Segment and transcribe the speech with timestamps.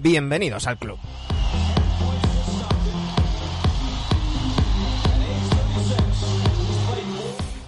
[0.00, 0.98] bienvenidos al club.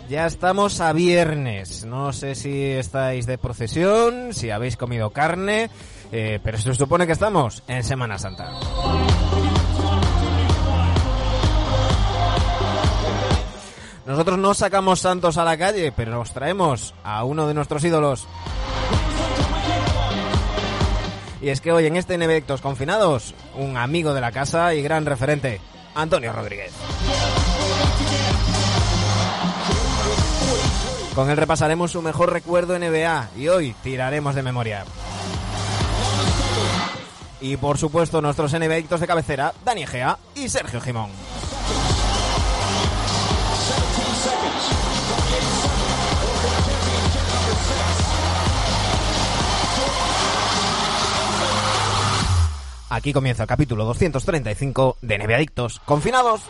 [0.08, 1.86] Ya estamos a viernes.
[1.86, 5.70] No sé si estáis de procesión, si habéis comido carne,
[6.12, 8.50] eh, pero se supone que estamos en Semana Santa.
[14.04, 18.26] Nosotros no sacamos santos a la calle, pero nos traemos a uno de nuestros ídolos.
[21.42, 25.04] Y es que hoy en este Nevectos Confinados, un amigo de la casa y gran
[25.04, 25.60] referente,
[25.92, 26.70] Antonio Rodríguez.
[31.16, 34.84] Con él repasaremos su mejor recuerdo NBA y hoy tiraremos de memoria.
[37.40, 41.10] Y por supuesto nuestros NBAictos de cabecera, Dani Gea y Sergio Jimón.
[52.92, 56.42] Aquí comienza el capítulo 235 de NBA Adictos Confinados.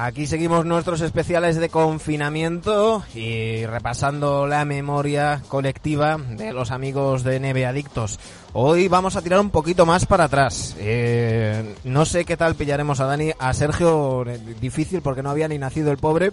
[0.00, 7.40] Aquí seguimos nuestros especiales de confinamiento y repasando la memoria colectiva de los amigos de
[7.40, 8.20] Neve Adictos.
[8.52, 10.76] Hoy vamos a tirar un poquito más para atrás.
[10.78, 15.48] Eh, no sé qué tal pillaremos a Dani, a Sergio, eh, difícil porque no había
[15.48, 16.30] ni nacido el pobre.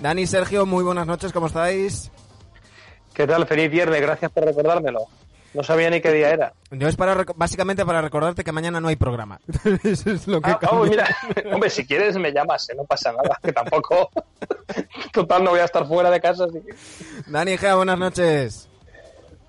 [0.00, 2.10] Dani, Sergio, muy buenas noches, ¿cómo estáis?
[3.12, 3.46] ¿Qué tal?
[3.46, 5.00] Feliz viernes, gracias por recordármelo.
[5.54, 6.54] No sabía ni qué día era.
[6.70, 9.38] No es para básicamente para recordarte que mañana no hay programa.
[9.84, 11.06] Eso es lo que ah, oh, mira,
[11.52, 12.74] hombre, si quieres me llamas, ¿eh?
[12.74, 14.10] no pasa nada, que tampoco.
[15.12, 16.44] Total, no voy a estar fuera de casa.
[16.44, 16.62] Así
[17.26, 18.68] Dani Gea, buenas noches.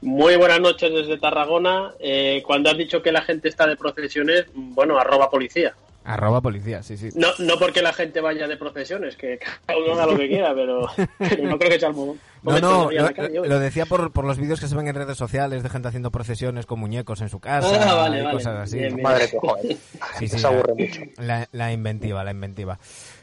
[0.01, 1.93] Muy buenas noches desde Tarragona.
[1.99, 5.73] Eh, cuando has dicho que la gente está de procesiones, bueno, arroba policía.
[6.05, 7.09] Arroba policía, sí, sí.
[7.15, 10.53] No, no porque la gente vaya de procesiones, que cada uno haga lo que quiera,
[10.53, 10.81] pero,
[11.41, 12.21] no creo que sea el momento.
[12.43, 15.69] No, no, lo, decía por, por los vídeos que se ven en redes sociales de
[15.69, 18.79] gente haciendo procesiones con muñecos en su casa ah, y cosas así.
[19.01, 19.77] Madre que
[20.19, 21.01] Sí, sí, se aburre mucho.
[21.17, 22.79] La, inventiva, la inventiva.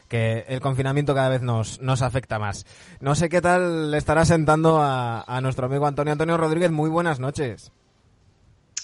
[0.07, 2.65] Que el confinamiento cada vez nos, nos afecta más.
[2.99, 6.13] No sé qué tal le estará sentando a, a nuestro amigo Antonio.
[6.13, 7.71] Antonio Rodríguez, muy buenas noches.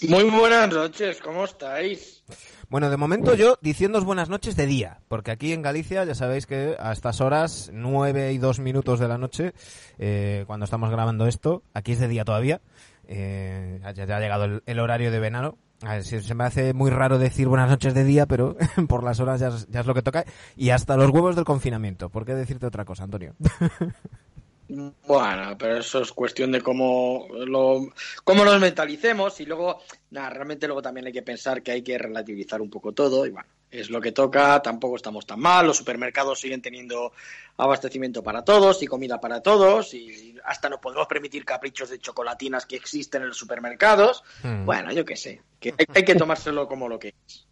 [0.08, 2.24] Muy buenas noches, ¿cómo estáis?
[2.70, 6.46] Bueno, de momento yo diciéndoos buenas noches de día, porque aquí en Galicia ya sabéis
[6.46, 9.54] que a estas horas, nueve y dos minutos de la noche,
[10.00, 12.60] eh, cuando estamos grabando esto, aquí es de día todavía,
[13.08, 15.58] eh, ya, ha llegado el, horario de verano.
[16.02, 18.58] se me hace muy raro decir buenas noches de día, pero
[18.90, 20.26] por las horas ya, ya es lo que toca.
[20.58, 22.10] Y hasta los huevos del confinamiento.
[22.10, 23.34] ¿Por qué decirte otra cosa, Antonio?
[24.70, 27.92] Bueno, pero eso es cuestión de cómo, lo,
[28.24, 31.98] cómo nos mentalicemos y luego, nada, realmente luego también hay que pensar que hay que
[31.98, 35.78] relativizar un poco todo y bueno, es lo que toca, tampoco estamos tan mal, los
[35.78, 37.14] supermercados siguen teniendo
[37.58, 42.66] abastecimiento para todos y comida para todos y hasta nos podemos permitir caprichos de chocolatinas
[42.66, 44.24] que existen en los supermercados.
[44.44, 44.66] Hmm.
[44.66, 47.47] Bueno, yo qué sé, que hay que tomárselo como lo que es.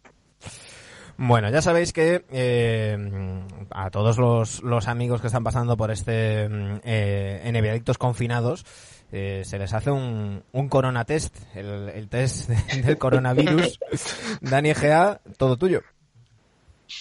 [1.18, 2.96] Bueno, ya sabéis que eh,
[3.70, 6.46] a todos los, amigos que están pasando por este
[6.84, 8.64] eh, confinados,
[9.12, 12.50] eh, se les hace un, un corona test, el, test
[12.84, 13.78] del coronavirus.
[14.40, 15.82] Dani Egea, todo tuyo.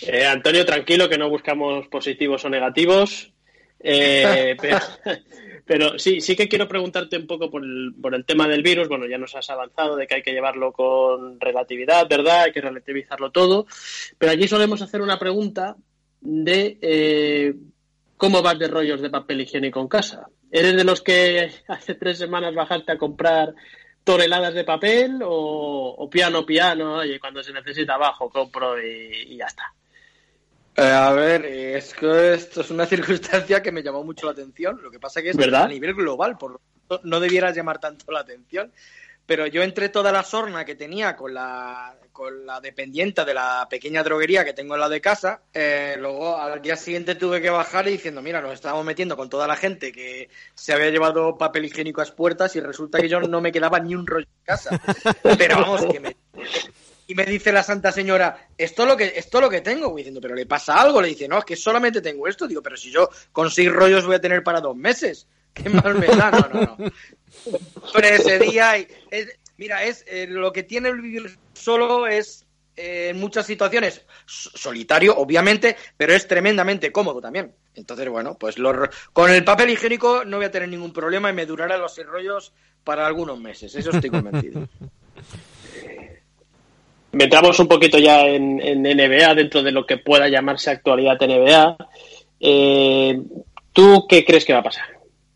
[0.02, 3.34] Eh, Antonio, tranquilo que no buscamos positivos o negativos.
[3.80, 4.80] Eh, pero,
[5.66, 8.88] pero sí, sí que quiero preguntarte un poco por el, por el tema del virus.
[8.88, 12.44] Bueno, ya nos has avanzado de que hay que llevarlo con relatividad, ¿verdad?
[12.44, 13.66] Hay que relativizarlo todo.
[14.20, 15.75] Pero allí solemos hacer una pregunta
[16.22, 17.56] de eh,
[18.16, 20.28] cómo vas de rollos de papel higiénico en casa.
[20.52, 23.56] ¿Eres de los que hace tres semanas bajaste a comprar
[24.04, 26.98] toneladas de papel o, piano piano?
[26.98, 29.74] Oye, cuando se necesita bajo compro y ya está.
[30.78, 34.80] Eh, a ver, es que esto es una circunstancia que me llamó mucho la atención.
[34.81, 38.12] Lo que pasa que es a nivel global, por lo tanto, no debiera llamar tanto
[38.12, 38.72] la atención.
[39.25, 43.68] Pero yo entre toda la sorna que tenía con la, con la dependiente de la
[43.68, 47.50] pequeña droguería que tengo en la de casa, eh, luego al día siguiente tuve que
[47.50, 51.39] bajar y diciendo, mira, nos estábamos metiendo con toda la gente que se había llevado
[51.39, 54.27] papel higiénico a las puertas y resulta que yo no me quedaba ni un rollo
[54.27, 54.80] en casa.
[55.39, 56.16] Pero vamos, que me,
[57.07, 60.22] y me dice la Santa Señora, esto lo que, esto lo que tengo, voy diciendo,
[60.22, 62.92] pero le pasa algo, le dice, no, es que solamente tengo esto, digo, pero si
[62.92, 66.50] yo con seis rollos voy a tener para dos meses, qué mal me da, no,
[66.50, 66.92] no, no.
[67.94, 68.74] Pero ese día,
[69.57, 75.16] mira, es eh, lo que tiene el vivir solo es eh, en muchas situaciones solitario,
[75.16, 77.54] obviamente, pero es tremendamente cómodo también.
[77.75, 78.56] Entonces, bueno, pues
[79.13, 82.08] con el papel higiénico no voy a tener ningún problema y me durará los seis
[82.08, 82.54] rollos
[82.84, 84.68] para algunos meses, eso estoy convencido.
[87.17, 91.77] Entramos un poquito ya en, NBA, dentro de lo que pueda llamarse actualidad NBA.
[92.39, 93.21] Eh,
[93.71, 94.85] ¿Tú qué crees que va a pasar?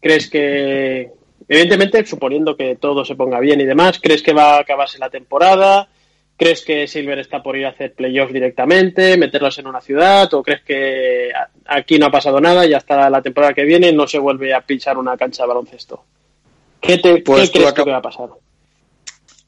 [0.01, 1.09] ¿Crees que,
[1.47, 5.09] evidentemente, suponiendo que todo se ponga bien y demás, ¿crees que va a acabarse la
[5.09, 5.89] temporada?
[6.35, 10.33] ¿Crees que Silver está por ir a hacer playoffs directamente, meterlos en una ciudad?
[10.33, 11.31] ¿O crees que
[11.65, 14.61] aquí no ha pasado nada y hasta la temporada que viene no se vuelve a
[14.61, 16.03] pinchar una cancha de baloncesto?
[16.81, 18.29] ¿Qué, te, pues crees que va a pasar?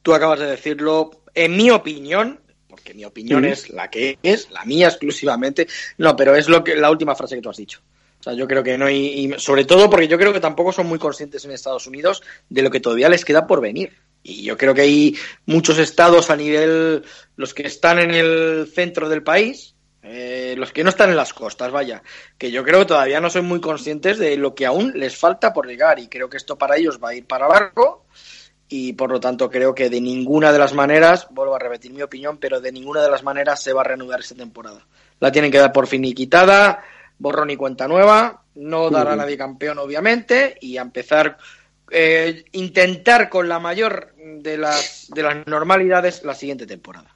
[0.02, 1.10] Tú acabas de decirlo.
[1.34, 5.66] En mi opinión, porque mi opinión es la que es, la mía exclusivamente.
[5.98, 7.80] No, pero es lo que la última frase que tú has dicho.
[8.20, 10.72] O sea, yo creo que no hay, y sobre todo porque yo creo que tampoco
[10.72, 13.92] son muy conscientes en Estados Unidos de lo que todavía les queda por venir.
[14.22, 17.02] Y yo creo que hay muchos estados a nivel,
[17.36, 21.32] los que están en el centro del país, eh, los que no están en las
[21.32, 22.02] costas, vaya,
[22.38, 25.52] que yo creo que todavía no son muy conscientes de lo que aún les falta
[25.52, 28.01] por llegar y creo que esto para ellos va a ir para largo
[28.74, 32.00] y por lo tanto creo que de ninguna de las maneras, vuelvo a repetir mi
[32.00, 34.86] opinión, pero de ninguna de las maneras se va a reanudar esta temporada.
[35.20, 36.82] La tienen que dar por finiquitada,
[37.18, 41.36] borrón y cuenta nueva, no dará a nadie campeón obviamente y a empezar
[41.90, 47.14] eh, intentar con la mayor de las, de las normalidades la siguiente temporada.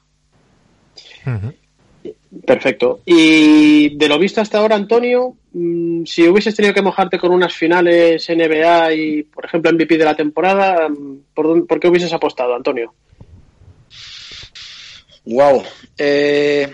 [2.45, 3.01] Perfecto.
[3.03, 7.53] Y de lo visto hasta ahora, Antonio, mm, si hubieses tenido que mojarte con unas
[7.53, 12.93] finales NBA y, por ejemplo, MVP de la temporada, mm, ¿por, qué hubieses apostado, Antonio?
[15.25, 15.63] Wow.
[15.97, 16.71] Eh,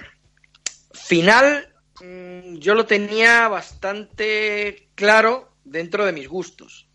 [0.93, 1.67] final,
[2.01, 6.87] mm, yo lo tenía bastante claro dentro de mis gustos.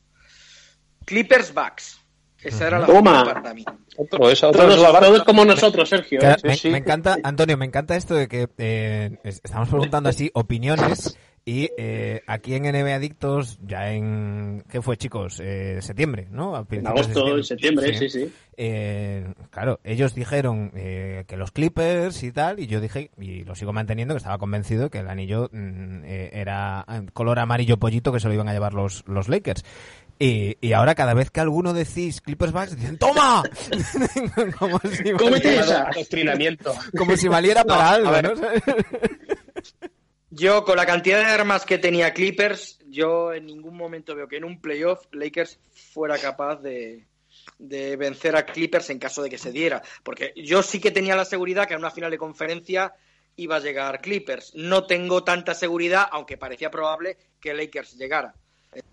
[1.05, 1.99] Clippers Bucks.
[2.43, 3.25] Esa era la Toma.
[3.25, 3.65] para mí.
[4.11, 6.21] todos, como nosotros, Sergio.
[6.23, 6.37] ¿eh?
[6.65, 12.21] Me, encanta, Antonio, me encanta esto de que eh, estamos preguntando así opiniones y eh,
[12.27, 14.63] aquí en NBA Adictos, ya en.
[14.71, 15.41] ¿Qué fue, chicos?
[15.43, 16.67] Eh, septiembre, ¿no?
[16.71, 18.31] En agosto, septiembre, sí, sí.
[18.59, 23.55] Eh, claro, ellos dijeron eh, que los Clippers y tal, y yo dije, y lo
[23.55, 26.85] sigo manteniendo, que estaba convencido que el anillo mm, eh, era
[27.15, 29.65] color amarillo pollito que se lo iban a llevar los, los Lakers.
[30.19, 33.43] Y, y, ahora cada vez que alguno decís Clippers Bucks dicen ¡Toma!
[34.59, 35.91] como si valiera,
[36.95, 38.33] Como si valiera para algo, ¿no?
[40.31, 44.37] Yo, con la cantidad de armas que tenía Clippers, yo en ningún momento veo que
[44.37, 47.07] en un playoff Lakers fuera capaz de,
[47.59, 49.83] de vencer a Clippers en caso de que se diera.
[50.03, 52.95] Porque yo sí que tenía la seguridad que en una final de conferencia
[53.37, 54.55] iba a llegar Clippers.
[54.55, 58.35] No tengo tanta seguridad, aunque parecía probable que Lakers llegara.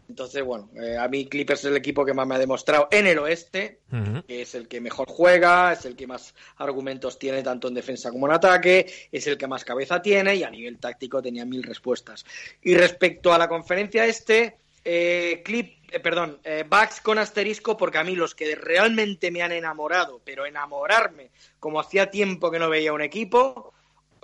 [0.08, 3.08] Entonces, bueno, eh, a mí Clippers es el equipo que más me ha demostrado en
[3.08, 3.80] el oeste,
[4.28, 8.12] que es el que mejor juega, es el que más argumentos tiene tanto en defensa
[8.12, 11.64] como en ataque, es el que más cabeza tiene y a nivel táctico tenía mil
[11.64, 12.26] respuestas.
[12.62, 16.40] Y respecto a la conferencia este, eh, Clip, eh, perdón,
[16.70, 21.80] Bucks con asterisco porque a mí los que realmente me han enamorado, pero enamorarme como
[21.80, 23.74] hacía tiempo que no veía un equipo,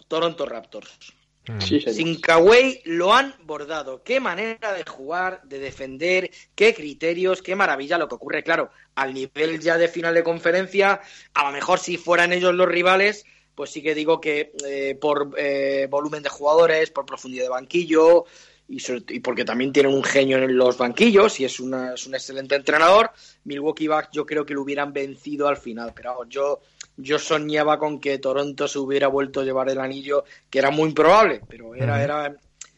[0.07, 1.20] Toronto Raptors.
[1.59, 4.03] Sin Kawhi lo han bordado.
[4.03, 8.43] Qué manera de jugar, de defender, qué criterios, qué maravilla lo que ocurre.
[8.43, 11.01] Claro, al nivel ya de final de conferencia,
[11.33, 15.33] a lo mejor si fueran ellos los rivales, pues sí que digo que eh, por
[15.37, 18.25] eh, volumen de jugadores, por profundidad de banquillo
[18.67, 18.79] y,
[19.09, 22.55] y, porque también tienen un genio en los banquillos y es, una, es un excelente
[22.55, 23.11] entrenador,
[23.43, 25.91] Milwaukee Bucks yo creo que lo hubieran vencido al final.
[25.95, 26.61] Pero yo
[26.97, 30.89] yo soñaba con que Toronto se hubiera vuelto a llevar el anillo, que era muy
[30.89, 32.35] improbable, pero era, era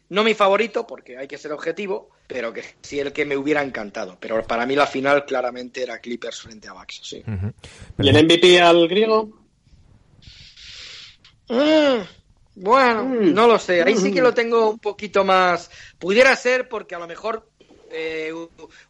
[0.10, 3.64] no mi favorito, porque hay que ser objetivo, pero que sí el que me hubiera
[3.64, 4.18] encantado.
[4.20, 7.24] Pero para mí la final claramente era Clippers frente a Bucks, sí.
[8.00, 9.30] ¿Y el MVP al griego?
[11.50, 12.02] Mm,
[12.56, 13.34] bueno, mm.
[13.34, 13.82] no lo sé.
[13.82, 15.72] Ahí sí que lo tengo un poquito más.
[15.98, 17.50] Pudiera ser porque a lo mejor
[17.94, 18.34] eh,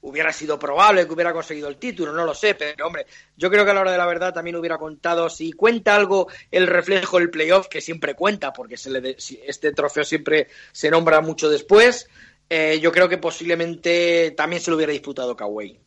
[0.01, 3.05] hubiera sido probable que hubiera conseguido el título, no lo sé, pero hombre,
[3.35, 6.27] yo creo que a la hora de la verdad también hubiera contado, si cuenta algo
[6.51, 11.21] el reflejo del playoff, que siempre cuenta, porque se le este trofeo siempre se nombra
[11.21, 12.07] mucho después,
[12.49, 15.79] eh, yo creo que posiblemente también se lo hubiera disputado Kawhi.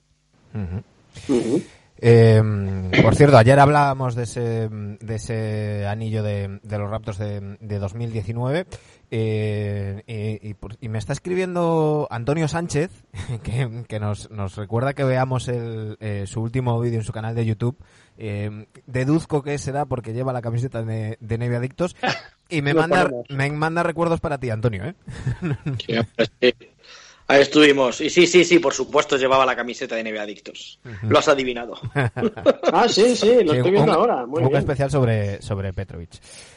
[1.99, 2.43] Eh,
[3.03, 8.67] por cierto, ayer hablábamos de ese, de ese anillo de, los Raptors de, de 2019
[9.11, 12.91] eh, y, me está escribiendo Antonio Sánchez,
[13.43, 17.47] que, nos, nos, recuerda que veamos el, eh, su último vídeo en su canal de
[17.47, 17.77] YouTube.
[18.19, 21.97] Eh, deduzco que será porque lleva la camiseta de, de Neve Adictos.
[22.49, 24.85] Y me manda, me manda recuerdos para ti, Antonio.
[24.85, 24.95] ¿eh?
[27.29, 28.01] Ahí estuvimos.
[28.01, 30.79] Y sí, sí, sí, por supuesto llevaba la camiseta de Neve Adictos.
[31.03, 31.75] Lo has adivinado.
[32.73, 34.27] ah, sí, sí, lo estoy viendo ahora.
[34.27, 36.11] Muy un especial sobre, sobre Petrovic.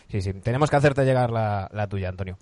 [0.10, 0.34] Sí, sí.
[0.34, 2.38] Tenemos que hacerte llegar la, la tuya, Antonio.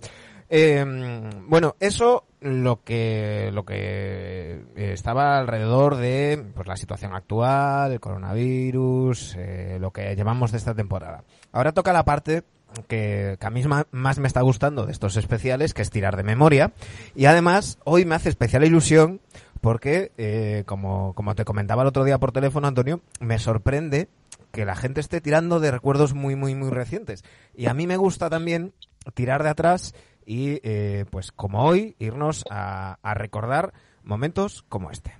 [0.50, 8.00] Em, bueno, eso lo que lo que estaba alrededor de pues la situación actual, el
[8.00, 11.24] coronavirus, eh, lo que llevamos de esta temporada.
[11.52, 12.44] Ahora toca la parte
[12.86, 16.72] que, a mí más me está gustando de estos especiales, que es tirar de memoria.
[17.14, 19.20] Y además, hoy me hace especial ilusión
[19.60, 24.08] porque, eh, como, como te comentaba el otro día por teléfono, Antonio, me sorprende
[24.52, 27.24] que la gente esté tirando de recuerdos muy, muy, muy recientes.
[27.54, 28.72] Y a mí me gusta también
[29.14, 29.94] tirar de atrás
[30.24, 33.72] y, eh, pues como hoy, irnos a, a recordar
[34.04, 35.16] momentos como este.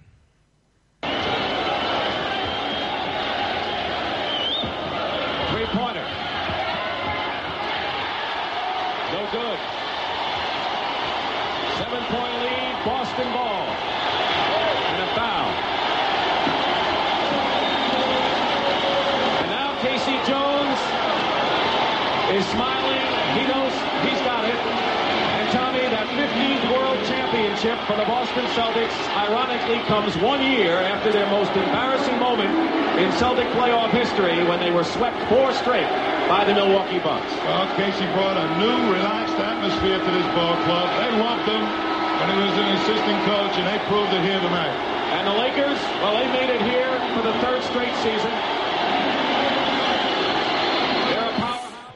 [22.38, 23.08] Is smiling.
[23.34, 23.72] He knows
[24.04, 24.54] he's got it.
[24.54, 31.10] And Tommy, that 15th World Championship for the Boston Celtics ironically comes one year after
[31.10, 32.52] their most embarrassing moment
[33.00, 35.88] in Celtic playoff history when they were swept four straight
[36.28, 37.32] by the Milwaukee Bucks.
[37.48, 40.86] Well, Casey brought a new, relaxed atmosphere to this ball club.
[41.00, 44.76] They loved him when he was an assistant coach, and they proved it here tonight.
[45.14, 48.32] And the Lakers, well, they made it here for the third straight season.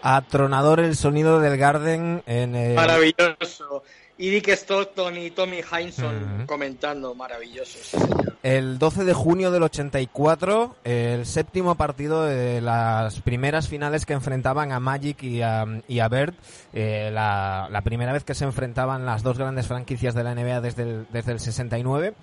[0.02, 2.75] Atronador el sonido del Garden en el...
[2.75, 3.85] Maravilloso.
[4.23, 7.99] Y Dick Stockton y Tommy Heinsohn comentando, maravilloso.
[8.45, 14.71] El 12 de junio del 84, el séptimo partido de las primeras finales que enfrentaban
[14.71, 16.35] a Magic y a, y a Bird,
[16.73, 20.61] eh, la, la, primera vez que se enfrentaban las dos grandes franquicias de la NBA
[20.61, 22.14] desde el, desde el 69.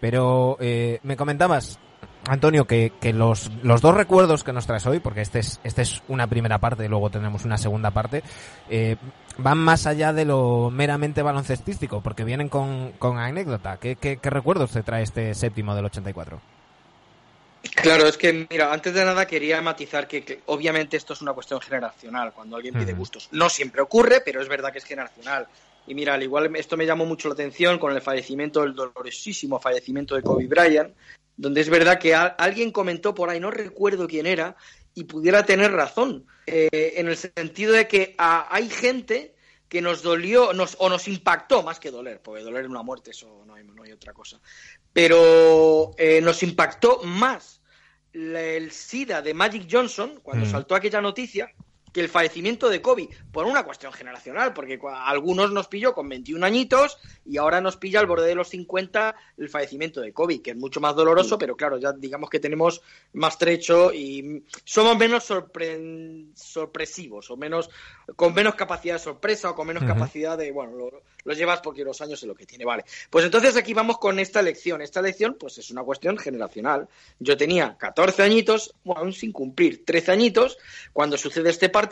[0.00, 1.80] Pero eh, me comentabas,
[2.28, 5.82] Antonio, que, que los, los, dos recuerdos que nos traes hoy, porque este es, este
[5.82, 8.22] es una primera parte y luego tenemos una segunda parte,
[8.68, 8.96] eh,
[9.38, 13.78] van más allá de lo meramente baloncestístico, porque vienen con, con anécdota.
[13.78, 16.40] ¿Qué, ¿Qué, qué, recuerdos te trae este séptimo del 84?
[17.74, 21.32] Claro, es que, mira, antes de nada quería matizar que, que obviamente esto es una
[21.32, 23.28] cuestión generacional, cuando alguien pide gustos.
[23.32, 25.48] No siempre ocurre, pero es verdad que es generacional.
[25.86, 29.58] Y mira, al igual esto me llamó mucho la atención con el fallecimiento, el dolorosísimo
[29.58, 30.94] fallecimiento de Kobe Bryant,
[31.38, 34.56] donde es verdad que alguien comentó por ahí, no recuerdo quién era,
[34.92, 39.34] y pudiera tener razón, eh, en el sentido de que hay gente
[39.68, 43.12] que nos dolió nos, o nos impactó más que doler, porque doler es una muerte,
[43.12, 44.40] eso no hay, no hay otra cosa,
[44.92, 47.60] pero eh, nos impactó más
[48.12, 50.50] el SIDA de Magic Johnson cuando mm.
[50.50, 51.52] saltó aquella noticia
[51.98, 56.08] que el fallecimiento de Kobe, por una cuestión generacional, porque a algunos nos pilló con
[56.08, 60.40] 21 añitos y ahora nos pilla al borde de los 50 el fallecimiento de Kobe,
[60.40, 62.82] que es mucho más doloroso, pero claro, ya digamos que tenemos
[63.14, 65.24] más trecho y somos menos
[66.34, 67.68] sorpresivos o menos
[68.14, 70.90] con menos capacidad de sorpresa o con menos capacidad de, bueno,
[71.24, 72.84] lo, llevas porque los años es lo que tiene, vale.
[73.10, 74.80] Pues entonces aquí vamos con esta lección.
[74.80, 76.88] Esta lección, pues es una cuestión generacional.
[77.18, 80.58] Yo tenía 14 añitos, bueno, sin cumplir 13 añitos,
[80.92, 81.87] cuando sucede este partido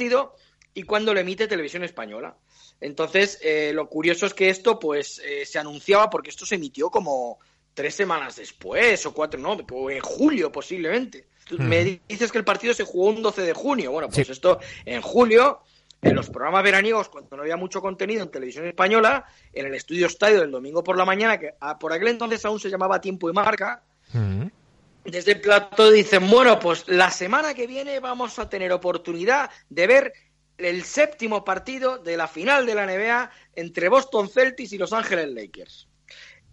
[0.74, 2.36] y cuando lo emite Televisión Española.
[2.80, 6.90] Entonces, eh, lo curioso es que esto, pues, eh, se anunciaba porque esto se emitió
[6.90, 7.38] como
[7.72, 11.28] tres semanas después o cuatro, no, o en julio posiblemente.
[11.58, 13.92] Me dices que el partido se jugó un 12 de junio.
[13.92, 15.60] Bueno, pues esto en julio,
[16.02, 20.06] en los programas veraniegos, cuando no había mucho contenido en televisión española, en el estudio
[20.06, 23.30] estadio del domingo por la mañana, que ah, por aquel entonces aún se llamaba Tiempo
[23.30, 23.82] y Marca,
[25.10, 29.86] desde el plato dicen, bueno, pues la semana que viene vamos a tener oportunidad de
[29.86, 30.12] ver
[30.58, 35.28] el séptimo partido de la final de la NBA entre Boston Celtics y Los Ángeles
[35.28, 35.88] Lakers.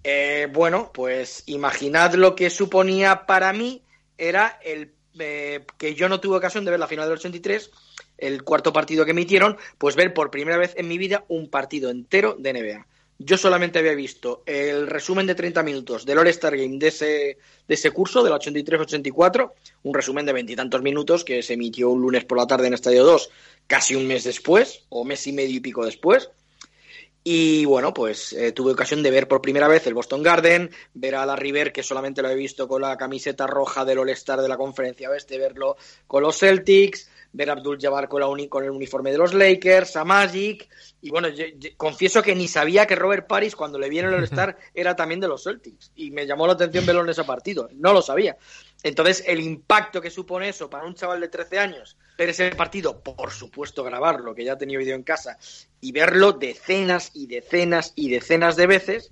[0.03, 3.83] Eh, bueno, pues imaginad lo que suponía para mí
[4.17, 7.71] era el eh, que yo no tuve ocasión de ver la final del 83,
[8.17, 11.89] el cuarto partido que emitieron, pues ver por primera vez en mi vida un partido
[11.89, 12.87] entero de NBA.
[13.19, 17.73] Yo solamente había visto el resumen de 30 minutos del All-Star Game de ese, de
[17.73, 19.51] ese curso, del 83-84,
[19.83, 23.03] un resumen de veintitantos minutos que se emitió un lunes por la tarde en Estadio
[23.03, 23.29] 2,
[23.67, 26.31] casi un mes después, o mes y medio y pico después.
[27.23, 31.15] Y bueno, pues eh, tuve ocasión de ver por primera vez el Boston Garden, ver
[31.15, 34.49] a la River, que solamente lo he visto con la camiseta roja del All-Star de
[34.49, 39.11] la conferencia oeste, verlo con los Celtics, ver a Abdul Jabbar con, con el uniforme
[39.11, 40.69] de los Lakers, a Magic,
[41.01, 41.27] y bueno,
[41.75, 45.27] confieso que ni sabía que Robert Paris, cuando le viene el All-Star, era también de
[45.27, 48.37] los Celtics, y me llamó la atención verlo en ese partido, no lo sabía.
[48.83, 53.01] Entonces, el impacto que supone eso para un chaval de 13 años, ver ese partido,
[53.01, 55.37] por supuesto grabarlo, que ya tenía vídeo en casa,
[55.81, 59.11] y verlo decenas y decenas y decenas de veces,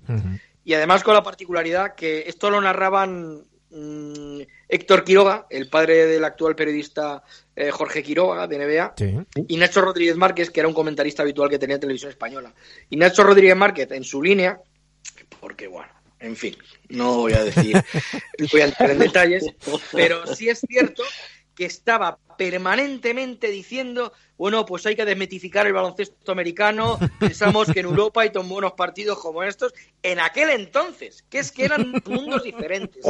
[0.64, 6.24] y además con la particularidad que esto lo narraban Mm, Héctor Quiroga, el padre del
[6.24, 7.22] actual periodista
[7.54, 8.94] eh, Jorge Quiroga de NBA,
[9.48, 12.54] y Nacho Rodríguez Márquez, que era un comentarista habitual que tenía en televisión española.
[12.88, 14.60] Y Nacho Rodríguez Márquez en su línea,
[15.40, 16.56] porque bueno, en fin,
[16.88, 17.76] no voy a decir,
[18.52, 19.44] voy a entrar en detalles,
[19.92, 21.02] pero sí es cierto
[21.54, 27.86] que estaba permanentemente diciendo, bueno, pues hay que desmitificar el baloncesto americano, pensamos que en
[27.86, 32.42] Europa hay tan buenos partidos como estos, en aquel entonces, que es que eran mundos
[32.42, 33.04] diferentes,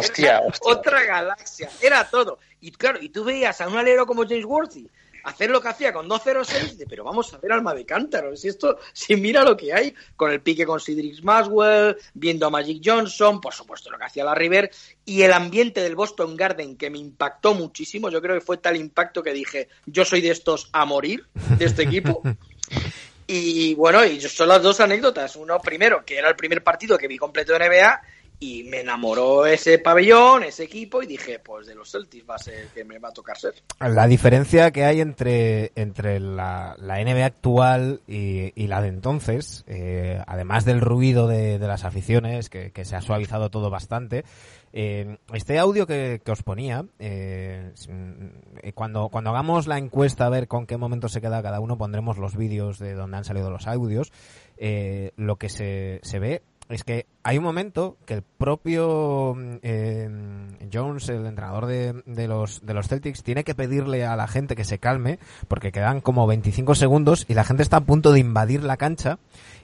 [0.61, 2.39] otra galaxia, era todo.
[2.61, 4.91] Y claro, y tú veías a un alero como James Worthy,
[5.25, 8.79] hacer lo que hacía con 2-0-6, pero vamos a ver alma de cántaro, si esto,
[8.93, 13.41] si mira lo que hay, con el pique con Cedric Maxwell, viendo a Magic Johnson,
[13.41, 14.71] por supuesto lo que hacía la River,
[15.05, 18.77] y el ambiente del Boston Garden que me impactó muchísimo, yo creo que fue tal
[18.77, 21.27] impacto que dije, yo soy de estos a morir,
[21.59, 22.23] de este equipo.
[23.35, 25.37] Y bueno, y son las dos anécdotas.
[25.37, 28.03] Uno primero, que era el primer partido que vi completo de NBA,
[28.43, 32.39] y me enamoró ese pabellón, ese equipo y dije, pues de los Celtics va a
[32.39, 33.55] ser que me va a tocar ser.
[33.79, 40.65] La diferencia que hay entre, entre la, NBA actual y, la de entonces, eh, además
[40.65, 44.25] del ruido de, las aficiones, que, se ha suavizado todo bastante,
[44.73, 47.73] eh, este audio que, os ponía, eh,
[48.75, 52.19] cuando, cuando hagamos la encuesta a ver con qué momento se queda cada uno, pondremos
[52.19, 54.13] los vídeos de donde han salido los audios.
[55.17, 56.43] lo que se, se ve
[56.75, 60.09] es que hay un momento que el propio eh,
[60.73, 64.57] Jones, el entrenador de, de, los, de los Celtics, tiene que pedirle a la gente
[64.57, 68.21] que se calme, porque quedan como 25 segundos y la gente está a punto de
[68.21, 69.19] invadir la cancha.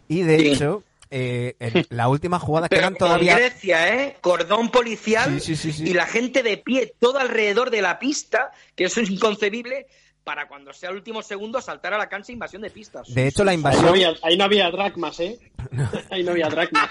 [0.08, 3.32] Y de hecho, eh, en la última jugada quedan todavía.
[3.32, 4.16] En Grecia, ¿eh?
[4.20, 5.40] Cordón policial
[5.78, 9.86] y la gente de pie todo alrededor de la pista, que eso es inconcebible
[10.28, 13.14] para cuando sea el último segundo saltar a la cancha invasión de pistas.
[13.14, 13.87] De hecho, la invasión...
[14.23, 15.38] Ahí no había, dracmas, ¿eh?
[16.11, 16.90] Ahí no había dracmas.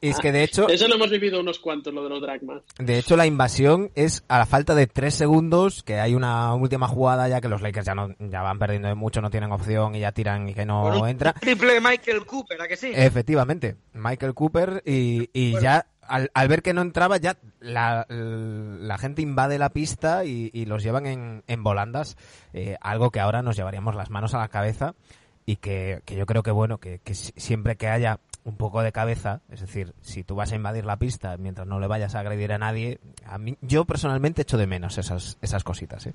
[0.00, 0.68] y, es que de hecho...
[0.68, 2.62] Eso lo hemos vivido unos cuantos, lo de los dracmas.
[2.78, 6.86] De hecho, la invasión es a la falta de tres segundos, que hay una última
[6.86, 9.96] jugada ya que los Lakers ya no ya van perdiendo de mucho, no tienen opción
[9.96, 11.32] y ya tiran y que no entra.
[11.32, 12.92] Triple de Michael Cooper, ¿a que sí?
[12.94, 18.98] Efectivamente, Michael Cooper y, y ya al, al, ver que no entraba, ya la, la
[18.98, 22.16] gente invade la pista y, y los llevan en, en volandas,
[22.52, 24.94] eh, algo que ahora nos llevaríamos las manos a la cabeza
[25.46, 28.90] y que, que yo creo que, bueno, que, que siempre que haya un poco de
[28.90, 32.20] cabeza, es decir, si tú vas a invadir la pista mientras no le vayas a
[32.20, 36.06] agredir a nadie, a mí, yo personalmente echo de menos esas, esas cositas.
[36.06, 36.14] ¿eh?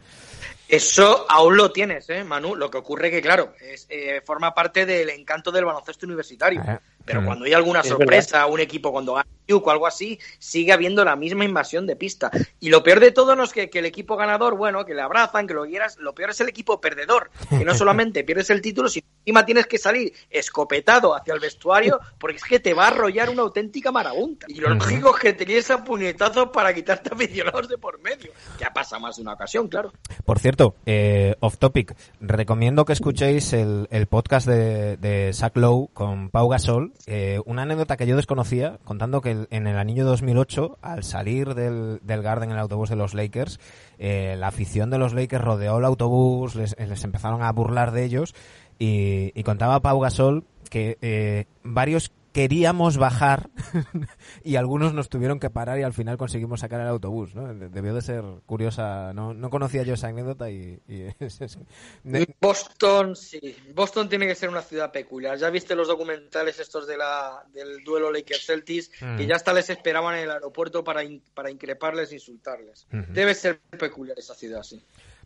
[0.67, 2.55] Eso aún lo tienes, ¿eh, Manu.
[2.55, 6.61] Lo que ocurre que, claro, es, eh, forma parte del encanto del baloncesto universitario.
[6.61, 7.25] Eh, Pero mm.
[7.25, 11.45] cuando hay alguna sorpresa, un equipo cuando gana o algo así, sigue habiendo la misma
[11.45, 12.29] invasión de pista.
[12.59, 15.45] Y lo peor de todo no es que, el equipo ganador, bueno, que le abrazan,
[15.45, 18.89] que lo quieras, lo peor es el equipo perdedor, que no solamente pierdes el título,
[18.89, 22.87] sino encima tienes que salir escopetado hacia el vestuario porque es que te va a
[22.87, 24.47] arrollar una auténtica marabunta.
[24.49, 28.31] Y lo lógico es que tenías a puñetazos para quitarte aficionados de por medio.
[28.57, 29.91] Que ha pasado más de una ocasión, claro.
[30.25, 36.29] Por cierto, eh, off topic, recomiendo que escuchéis el, podcast de, de Zach Lowe con
[36.29, 36.93] Pau Gasol.
[37.05, 41.99] Eh, una anécdota que yo desconocía, contando que en el año 2008, al salir del,
[42.03, 43.59] del Garden en el autobús de los Lakers,
[43.99, 48.35] eh, la afición de los Lakers rodeó el autobús, les, empezaron a burlar de ellos
[48.79, 53.49] y, y contaba Pau Gasol que varios queríamos bajar
[54.43, 57.51] y algunos nos tuvieron que parar y al final conseguimos sacar el autobús, ¿no?
[57.51, 60.77] Debió de ser curiosa, no, no conocía yo esa anécdota y...
[62.39, 63.39] Boston, sí,
[63.73, 65.35] Boston tiene que ser una ciudad peculiar.
[65.39, 69.27] Ya viste los documentales estos de la, del duelo Lakers-Celtics, que mm.
[69.27, 71.01] ya hasta les esperaban en el aeropuerto para,
[71.33, 72.85] para increparles e insultarles.
[73.09, 74.79] Debe ser peculiar esa ciudad, sí.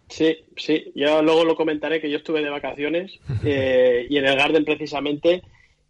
[0.07, 4.37] Sí, sí, yo luego lo comentaré que yo estuve de vacaciones eh, y en el
[4.37, 5.41] Garden precisamente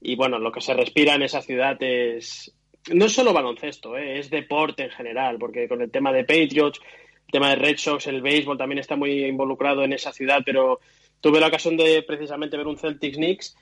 [0.01, 2.53] y bueno, lo que se respira en esa ciudad es
[2.91, 4.17] no es solo baloncesto, ¿eh?
[4.19, 6.79] es deporte en general, porque con el tema de Patriots,
[7.27, 10.79] el tema de Red Sox, el béisbol también está muy involucrado en esa ciudad, pero
[11.19, 13.55] tuve la ocasión de precisamente ver un Celtics Knicks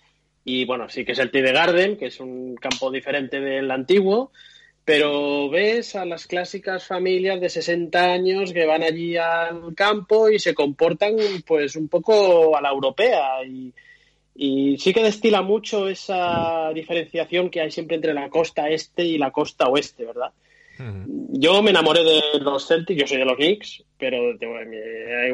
[0.45, 4.31] y bueno, sí que es el TD Garden, que es un campo diferente del antiguo,
[4.85, 10.39] pero ves a las clásicas familias de 60 años que van allí al campo y
[10.39, 13.73] se comportan pues un poco a la europea y
[14.41, 19.17] y sí que destila mucho esa diferenciación que hay siempre entre la costa este y
[19.17, 20.31] la costa oeste, ¿verdad?
[20.77, 24.17] Yo me enamoré de los Celtics, yo soy de los Knicks, pero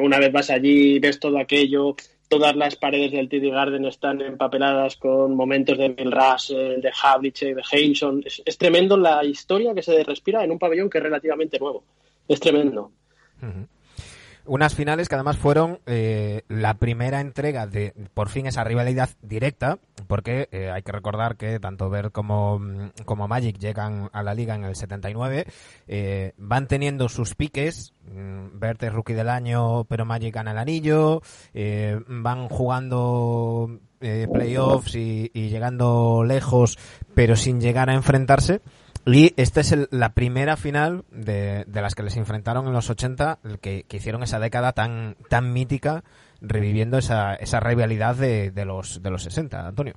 [0.02, 1.96] una vez vas allí, ves todo aquello,
[2.30, 7.58] todas las paredes del TD Garden están empapeladas con momentos de Bill Russell, de Havlicek,
[7.58, 8.24] de Hainson.
[8.26, 11.84] Es, tremendo la historia que se respira en un pabellón que es relativamente nuevo.
[12.28, 12.92] Es tremendo.
[14.48, 19.80] Unas finales que además fueron eh, la primera entrega de, por fin, esa rivalidad directa,
[20.08, 22.62] porque eh, hay que recordar que tanto Ver como,
[23.06, 25.46] como Magic llegan a la liga en el 79,
[25.88, 27.94] eh, van teniendo sus piques,
[28.54, 31.22] Bert mm, es rookie del año, pero Magic gana el anillo,
[32.08, 36.78] van jugando playoffs y, y llegando lejos,
[37.16, 38.62] pero sin llegar a enfrentarse.
[39.06, 43.40] Y esta es la primera final de, de, las que les enfrentaron en los 80,
[43.62, 46.04] que, que, hicieron esa década tan, tan mítica,
[46.42, 49.94] reviviendo esa, esa rivalidad de, de, los, de los 60, Antonio.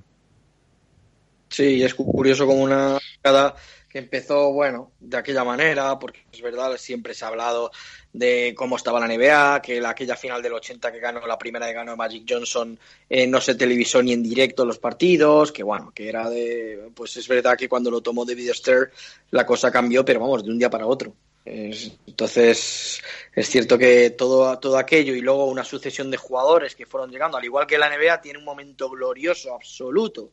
[1.49, 3.55] Sí, es curioso como una década
[3.89, 7.71] que empezó, bueno, de aquella manera, porque es verdad, siempre se ha hablado
[8.13, 11.65] de cómo estaba la NBA, que la, aquella final del 80 que ganó, la primera
[11.65, 12.77] que ganó Magic Johnson,
[13.09, 17.17] eh, no se televisó ni en directo los partidos, que bueno, que era de, pues
[17.17, 18.91] es verdad que cuando lo tomó David Stern
[19.31, 21.13] la cosa cambió, pero vamos, de un día para otro.
[21.45, 23.01] entonces,
[23.33, 27.37] es cierto que todo, todo aquello y luego una sucesión de jugadores que fueron llegando,
[27.37, 30.31] al igual que la NBA, tiene un momento glorioso, absoluto,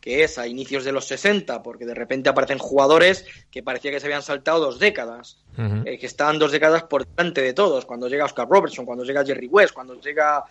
[0.00, 4.00] que es a inicios de los 60, porque de repente aparecen jugadores que parecía que
[4.00, 5.38] se habían saltado dos décadas,
[5.84, 9.24] eh, que estaban dos décadas por delante de todos, cuando llega Oscar Robertson, cuando llega
[9.24, 10.42] Jerry West, cuando llega,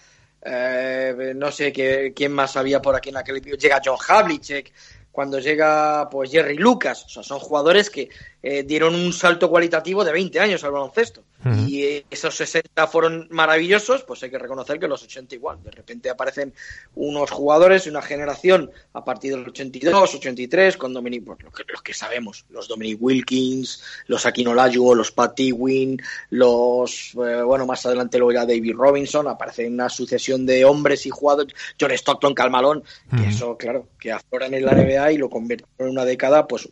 [0.43, 4.71] eh, no sé qué, quién más había por aquí en aquel llega John Havlicek,
[5.11, 8.09] cuando llega pues Jerry Lucas, o sea, son jugadores que
[8.41, 11.23] eh, dieron un salto cualitativo de 20 años al baloncesto.
[11.45, 15.63] Y esos 60 fueron maravillosos, pues hay que reconocer que los 80 igual.
[15.63, 16.53] De repente aparecen
[16.95, 21.63] unos jugadores y una generación a partir del 82, 83, con Dominic, pues, lo, que,
[21.81, 27.85] que sabemos, los Dominic Wilkins, los Aquino Lajuo, los Pat Ewing, los, eh, bueno, más
[27.85, 32.83] adelante luego ya David Robinson, aparece una sucesión de hombres y jugadores, John Stockton, Calmalón,
[33.15, 36.67] que eso, claro, que afloran en la NBA y lo convierten en una década, pues,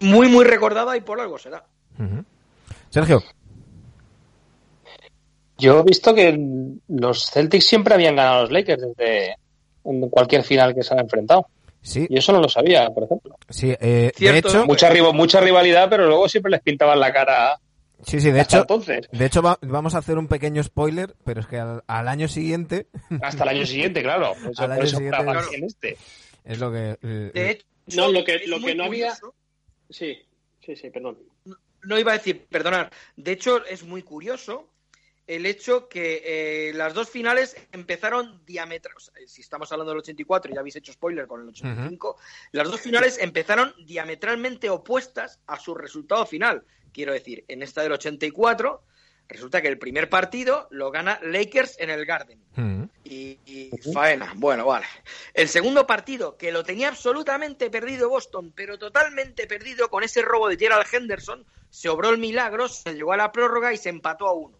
[0.00, 1.64] muy, muy recordada y por algo será.
[2.90, 3.22] Sergio.
[5.60, 6.38] Yo he visto que
[6.88, 9.36] los Celtics siempre habían ganado a los Lakers desde
[9.84, 11.48] en cualquier final que se han enfrentado.
[11.82, 12.06] Sí.
[12.10, 13.36] Y eso no lo sabía, por ejemplo.
[13.48, 17.58] Sí, eh, de hecho, mucha, mucha rivalidad, pero luego siempre les pintaban la cara.
[18.02, 19.08] Sí, sí, de hecho, entonces.
[19.10, 22.88] de hecho vamos a hacer un pequeño spoiler, pero es que al, año siguiente.
[23.22, 24.34] Hasta el año siguiente, claro.
[24.56, 25.96] al año siguiente, este.
[26.44, 26.98] Es lo que.
[27.02, 29.14] Eh, de hecho, no, lo que, lo que no había.
[29.88, 30.18] Sí,
[30.64, 31.18] sí, sí, perdón.
[31.44, 32.90] No, no iba a decir, perdonar.
[33.16, 34.68] De hecho, es muy curioso
[35.30, 40.58] el hecho que eh, las dos finales empezaron diametralmente, si estamos hablando del 84, ya
[40.58, 42.16] habéis hecho spoiler con el 85,
[42.50, 46.64] las dos finales empezaron diametralmente opuestas a su resultado final.
[46.92, 48.82] Quiero decir, en esta del 84
[49.28, 52.90] resulta que el primer partido lo gana Lakers en el Garden.
[53.04, 54.86] y, y, faena, bueno, vale.
[55.32, 60.48] El segundo partido, que lo tenía absolutamente perdido Boston, pero totalmente perdido con ese robo
[60.48, 64.26] de Gerald Henderson, se obró el milagro, se llegó a la prórroga y se empató
[64.26, 64.59] a uno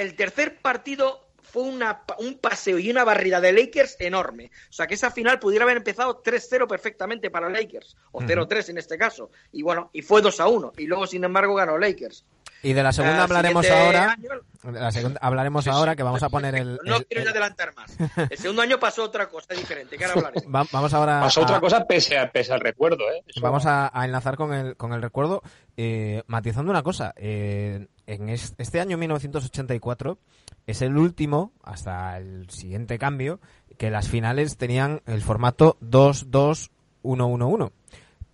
[0.00, 4.50] el tercer partido fue una, un paseo y una barrida de Lakers enorme.
[4.70, 8.78] O sea que esa final pudiera haber empezado 3-0 perfectamente para Lakers, o 0-3 en
[8.78, 9.30] este caso.
[9.52, 10.72] Y bueno, y fue 2-1.
[10.78, 12.24] Y luego, sin embargo, ganó Lakers.
[12.62, 14.16] Y de la segunda hablaremos ahora.
[14.64, 16.78] La segunda hablaremos ahora que vamos a poner el.
[16.84, 17.96] No quiero adelantar más.
[18.30, 19.96] El segundo año pasó otra cosa diferente.
[19.96, 20.06] ¿Qué
[20.46, 21.20] vamos ahora.
[21.20, 23.22] Pasó otra cosa pese, a, pese al recuerdo, ¿eh?
[23.40, 25.42] Vamos a, enlazar con el, con el recuerdo.
[25.76, 27.14] Eh, matizando una cosa.
[27.16, 30.18] Eh, en este año 1984
[30.66, 33.40] es el último, hasta el siguiente cambio,
[33.78, 37.72] que las finales tenían el formato 2-2-1-1-1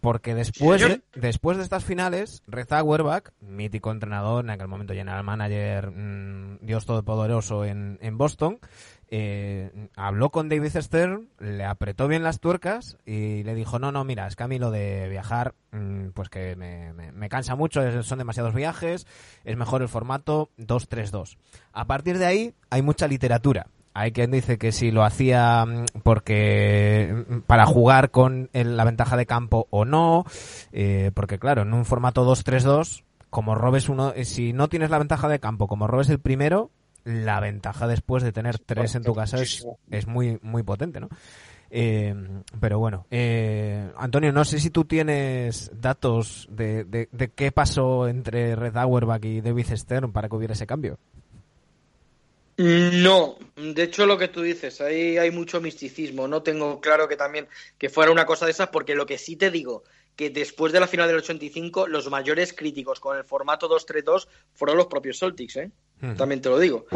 [0.00, 5.24] porque después de, después de estas finales, Red Auerbach, mítico entrenador, en aquel momento general
[5.24, 8.59] manager, mm, Dios todopoderoso en, en Boston,
[9.09, 14.04] eh, habló con David Stern, le apretó bien las tuercas y le dijo, no, no,
[14.04, 18.02] mira, es que a mí lo de viajar, mm, pues que me, me cansa mucho,
[18.02, 19.06] son demasiados viajes,
[19.44, 21.37] es mejor el formato 2-3-2.
[21.72, 25.85] A partir de ahí hay mucha literatura hay quien dice que si lo hacía mm,
[26.02, 30.24] porque mm, para jugar con la ventaja de campo o no,
[30.72, 34.98] eh, porque claro, en un formato 2-3-2, como robes uno, eh, si no tienes la
[34.98, 36.70] ventaja de campo, como robes el primero,
[37.04, 41.09] la ventaja después de tener tres en tu casa es, es muy muy potente, ¿no?
[41.70, 42.14] Eh,
[42.61, 43.06] pero bueno,
[43.96, 49.24] Antonio, no sé si tú tienes datos de, de, de, qué pasó entre Red Auerbach
[49.24, 50.98] y David Stern para que hubiera ese cambio.
[52.59, 56.27] No, de hecho lo que tú dices, ahí hay mucho misticismo.
[56.27, 59.37] No tengo claro que también que fuera una cosa de esas, porque lo que sí
[59.37, 59.85] te digo,
[60.16, 64.79] que después de la final del 85, los mayores críticos con el formato 2-3-2 fueron
[64.79, 65.71] los propios Celtics, ¿eh?
[66.16, 66.87] También te lo digo.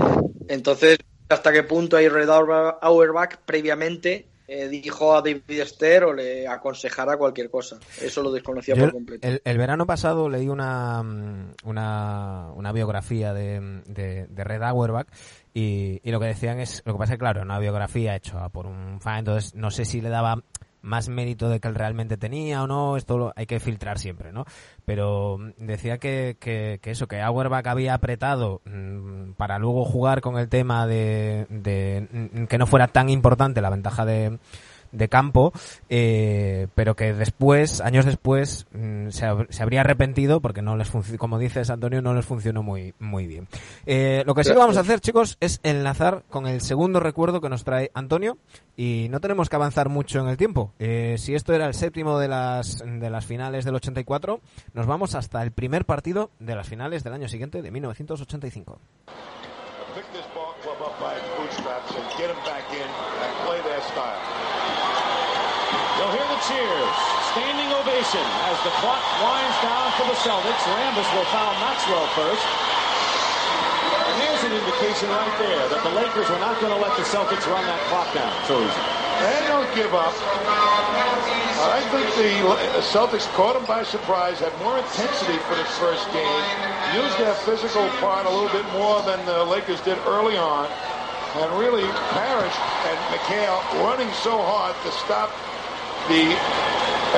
[0.48, 6.48] Entonces, ¿hasta qué punto hay Red Auerbach previamente eh, dijo a David Esther o le
[6.48, 7.78] aconsejara cualquier cosa.
[8.02, 9.28] Eso lo desconocía por completo.
[9.44, 15.06] El, verano pasado leí una, mm, una, una biografía de, de, Red Auerbach
[15.54, 18.48] y, y, lo que decían es, lo que pasa es que claro, una biografía hecha
[18.48, 20.42] por un fan, entonces no sé si le daba
[20.82, 24.32] más mérito de que él realmente tenía o no, esto lo, hay que filtrar siempre,
[24.32, 24.44] ¿no?
[24.84, 30.48] Pero decía que, que, eso, que Auerbach había apretado mm, para luego jugar con el
[30.48, 34.38] tema de, de mm, que no fuera tan importante la ventaja de,
[34.92, 35.52] de campo,
[35.88, 41.18] eh, pero que después, años después, mm, se, se, habría arrepentido porque no les funcionó,
[41.18, 43.48] como dices Antonio, no les funcionó muy, muy bien.
[43.86, 47.40] Eh, lo que sí que vamos a hacer, chicos, es enlazar con el segundo recuerdo
[47.40, 48.38] que nos trae Antonio
[48.76, 50.72] y no tenemos que avanzar mucho en el tiempo.
[50.78, 54.40] Eh, si esto era el séptimo de las, de las finales del 84,
[54.74, 58.78] nos vamos hasta el primer partido de las finales del año siguiente, de 1985.
[61.90, 62.34] You'll hear the
[66.48, 66.96] cheers.
[67.36, 70.62] Standing ovation as the clock winds down for the Celtics.
[70.66, 72.46] Rambus will foul Maxwell first.
[74.10, 77.06] And there's an indication right there that the Lakers were not going to let the
[77.06, 78.82] Celtics run that clock down so easy.
[79.20, 80.16] They don't give up.
[81.60, 86.42] I think the Celtics caught them by surprise, had more intensity for the first game,
[86.96, 90.66] used their physical part a little bit more than the Lakers did early on,
[91.36, 91.84] and really
[92.16, 92.56] Parrish
[92.88, 95.28] and McHale running so hard to stop
[96.08, 96.36] the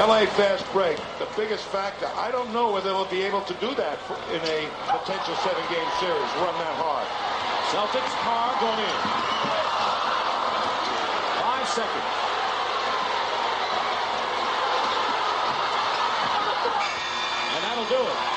[0.01, 2.09] LA fast break, the biggest factor.
[2.17, 3.99] I don't know whether they'll be able to do that
[4.33, 7.07] in a potential seven-game series, run that hard.
[7.69, 8.99] Celtics car going in.
[11.45, 12.11] Five seconds.
[17.53, 18.33] And that'll do it.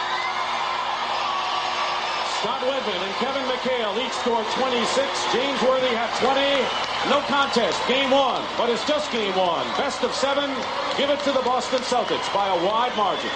[2.45, 5.33] Wedman and Kevin McHale each scored 26.
[5.33, 7.09] James Worthy had 20.
[7.09, 9.65] No contest, game one, but it's just game one.
[9.77, 10.49] Best of seven,
[10.97, 13.31] give it to the Boston Celtics by a wide margin.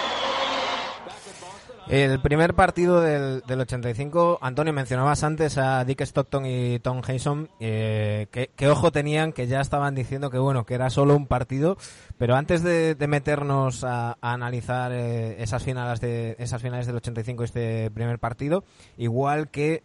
[1.90, 7.48] El primer partido del, del 85, Antonio, mencionabas antes a Dick Stockton y Tom Hayson,
[7.58, 11.76] eh, que, ojo tenían, que ya estaban diciendo que bueno, que era solo un partido,
[12.16, 17.90] pero antes de, meternos a, analizar eh, esas finales de esas finales del 85 este
[17.90, 18.62] primer partido,
[18.96, 19.82] igual que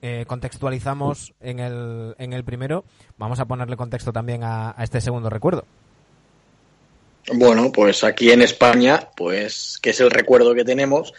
[0.00, 2.84] eh, contextualizamos en el, en el primero,
[3.16, 5.64] vamos a ponerle contexto también a, este segundo recuerdo.
[7.32, 11.12] Bueno, pues aquí en España, pues, que es el recuerdo que tenemos,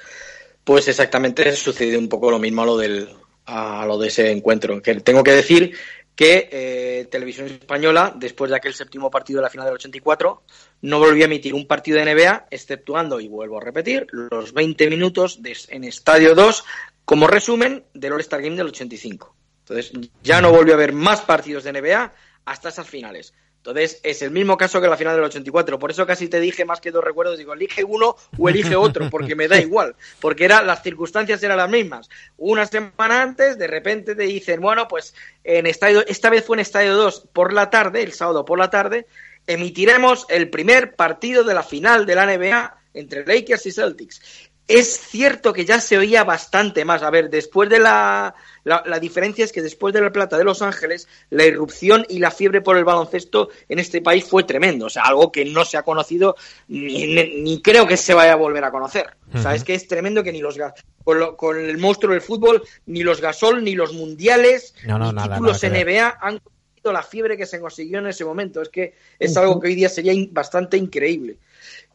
[0.63, 3.09] pues exactamente sucede un poco lo mismo a lo del
[3.45, 4.81] a lo de ese encuentro.
[4.81, 5.73] Que tengo que decir
[6.15, 10.43] que eh, Televisión Española, después de aquel séptimo partido de la final del 84,
[10.81, 14.89] no volvió a emitir un partido de NBA, exceptuando, y vuelvo a repetir, los 20
[14.89, 16.65] minutos en Estadio 2
[17.05, 19.35] como resumen del All-Star Game del 85.
[19.61, 22.13] Entonces, ya no volvió a haber más partidos de NBA
[22.45, 23.33] hasta esas finales.
[23.59, 25.79] Entonces, es el mismo caso que la final del 84.
[25.79, 27.37] Por eso casi te dije más que dos recuerdos.
[27.37, 29.95] Digo, elige uno o elige otro, porque me da igual.
[30.21, 32.09] Porque era, las circunstancias eran las mismas.
[32.37, 36.61] Una semana antes, de repente te dicen, bueno, pues en estadio, esta vez fue en
[36.61, 39.07] estadio 2 por la tarde, el sábado por la tarde,
[39.45, 44.48] emitiremos el primer partido de la final de la NBA entre Lakers y Celtics.
[44.69, 47.01] Es cierto que ya se oía bastante más.
[47.01, 50.61] A ver, después de la, la, diferencia es que después de la plata de Los
[50.61, 54.85] Ángeles, la irrupción y la fiebre por el baloncesto en este país fue tremendo.
[54.85, 56.35] O sea, algo que no se ha conocido
[56.67, 59.07] ni, creo que se vaya a volver a conocer.
[59.33, 60.55] O sea, es que es tremendo que ni los
[61.03, 66.19] con, con, el monstruo del fútbol, ni los Gasol, ni los mundiales, ni títulos NBA
[66.21, 68.61] han conseguido la fiebre que se consiguió en ese momento.
[68.61, 71.37] Es que es algo que hoy día sería bastante increíble.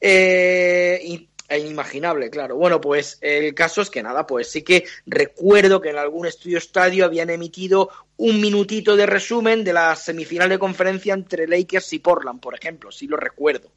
[0.01, 2.57] Eh, e inimaginable, claro.
[2.57, 6.59] Bueno, pues el caso es que nada, pues sí que recuerdo que en algún estudio
[6.59, 11.99] estadio habían emitido un minutito de resumen de la semifinal de conferencia entre Lakers y
[11.99, 13.71] Portland, por ejemplo, sí lo recuerdo.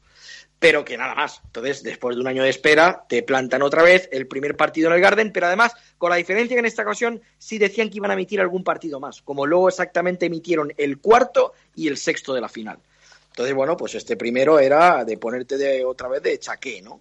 [0.58, 1.40] Pero que nada más.
[1.44, 4.96] Entonces, después de un año de espera, te plantan otra vez el primer partido en
[4.96, 8.10] el Garden, pero además, con la diferencia que en esta ocasión sí decían que iban
[8.10, 12.40] a emitir algún partido más, como luego exactamente emitieron el cuarto y el sexto de
[12.40, 12.78] la final.
[13.30, 17.00] Entonces, bueno, pues este primero era de ponerte de otra vez de chaqué, ¿no?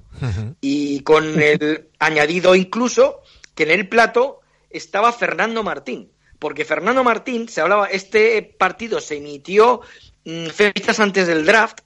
[0.61, 3.21] Y con el añadido incluso
[3.55, 9.17] que en el plato estaba Fernando Martín, porque Fernando Martín se hablaba, este partido se
[9.17, 9.81] emitió
[10.25, 11.79] mm, fechas antes del draft,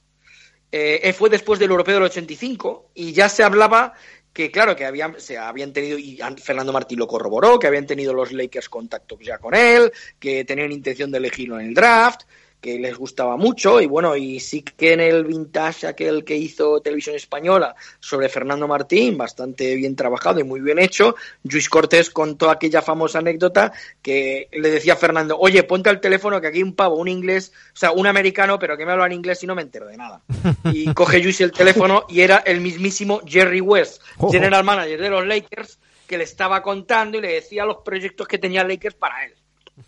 [0.70, 3.94] eh, fue después del europeo del 85 y ya se hablaba
[4.32, 8.14] que claro que habían se habían tenido y Fernando Martín lo corroboró que habían tenido
[8.14, 12.22] los Lakers contacto ya con él que tenían intención de elegirlo en el draft
[12.62, 16.80] que les gustaba mucho y bueno, y sí que en el vintage aquel que hizo
[16.80, 22.48] Televisión Española sobre Fernando Martín, bastante bien trabajado y muy bien hecho, Luis Cortés contó
[22.48, 26.62] aquella famosa anécdota que le decía a Fernando, oye, ponte al teléfono que aquí hay
[26.62, 29.46] un pavo, un inglés, o sea, un americano, pero que me habla en inglés y
[29.48, 30.22] no me entero de nada.
[30.64, 35.26] Y coge Luis el teléfono y era el mismísimo Jerry West, general manager de los
[35.26, 39.34] Lakers, que le estaba contando y le decía los proyectos que tenía Lakers para él.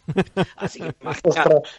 [0.56, 0.94] Así que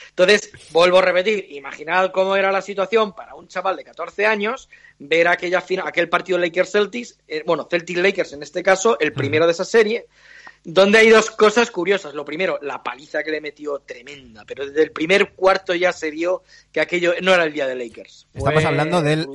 [0.09, 4.69] Entonces, vuelvo a repetir, imaginad cómo era la situación para un chaval de 14 años
[4.99, 9.65] ver aquella aquel partido Lakers-Celtics, eh, bueno, Celtics-Lakers en este caso, el primero de esa
[9.65, 10.07] serie,
[10.65, 12.13] donde hay dos cosas curiosas.
[12.13, 16.09] Lo primero, la paliza que le metió tremenda, pero desde el primer cuarto ya se
[16.09, 18.27] vio que aquello no era el día de Lakers.
[18.33, 19.27] Estamos hablando del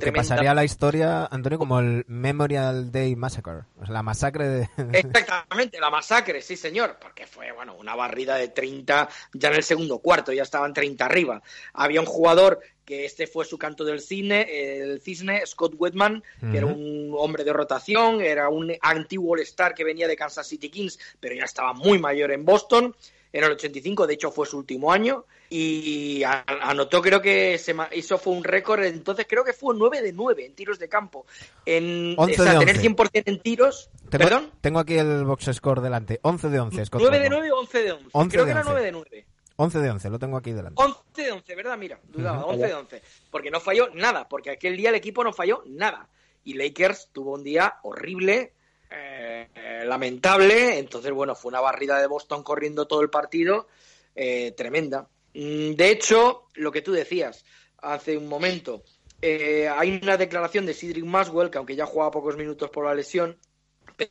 [0.00, 4.68] que pasaría a la historia, Antonio, como el Memorial Day Massacre, la masacre de...
[4.92, 9.62] Exactamente, la masacre, sí señor, porque fue, bueno, una barrida de 30 ya en el
[9.62, 11.42] segundo cuarto, ya estaban 30 arriba.
[11.72, 16.58] Había un jugador que este fue su canto del cine, el cisne, Scott Whitman, que
[16.58, 20.98] era un hombre de rotación, era un antiguo All-Star que venía de Kansas City Kings,
[21.20, 22.94] pero ya estaba muy mayor en Boston,
[23.32, 28.18] en el 85, de hecho fue su último año, y anotó, creo que se hizo
[28.18, 31.26] fue un récord, entonces creo que fue 9 de 9 en tiros de campo.
[31.66, 33.90] En, 11 o sea, tener 100% en tiros.
[34.08, 34.50] Tengo, ¿Perdón?
[34.60, 36.86] Tengo aquí el box score delante, 11 de 11.
[36.86, 38.10] Scott 9 de 9 o 11 de 11.
[38.30, 39.26] creo que era 9 de 9.
[39.56, 40.82] 11 de 11, lo tengo aquí delante.
[40.82, 41.78] 11 de 11, ¿verdad?
[41.78, 43.02] Mira, dudaba, 11 de 11.
[43.30, 46.08] Porque no falló nada, porque aquel día el equipo no falló nada.
[46.42, 48.52] Y Lakers tuvo un día horrible,
[48.90, 50.78] eh, lamentable.
[50.78, 53.68] Entonces, bueno, fue una barrida de Boston corriendo todo el partido,
[54.14, 55.08] eh, tremenda.
[55.34, 57.44] Mm, de hecho, lo que tú decías
[57.78, 58.82] hace un momento,
[59.22, 62.94] eh, hay una declaración de Cedric Maswell, que aunque ya jugaba pocos minutos por la
[62.94, 63.38] lesión,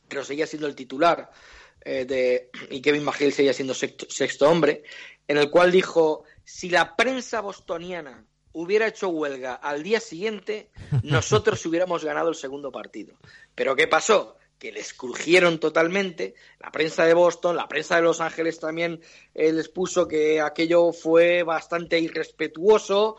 [0.08, 1.30] pero seguía siendo el titular.
[1.84, 4.84] de, y Kevin McHale seguía siendo sexto hombre
[5.28, 10.70] en el cual dijo, si la prensa bostoniana hubiera hecho huelga al día siguiente,
[11.02, 13.14] nosotros hubiéramos ganado el segundo partido.
[13.54, 14.36] Pero ¿qué pasó?
[14.58, 16.34] Que les crujieron totalmente.
[16.60, 19.00] La prensa de Boston, la prensa de Los Ángeles también
[19.34, 23.16] eh, les puso que aquello fue bastante irrespetuoso,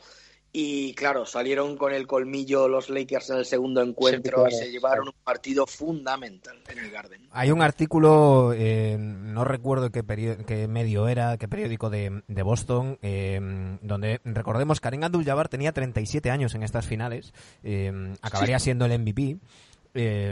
[0.57, 5.09] y claro, salieron con el colmillo los Lakers en el segundo encuentro y se llevaron
[5.09, 7.27] un partido fundamental en el Garden.
[7.31, 10.01] Hay un artículo, eh, no recuerdo qué,
[10.47, 16.55] qué, medio era, qué periódico de, Boston, eh, donde recordemos Karim Abdul-Jabbar tenía 37 años
[16.55, 19.37] en estas finales, eh, acabaría siendo el MVP.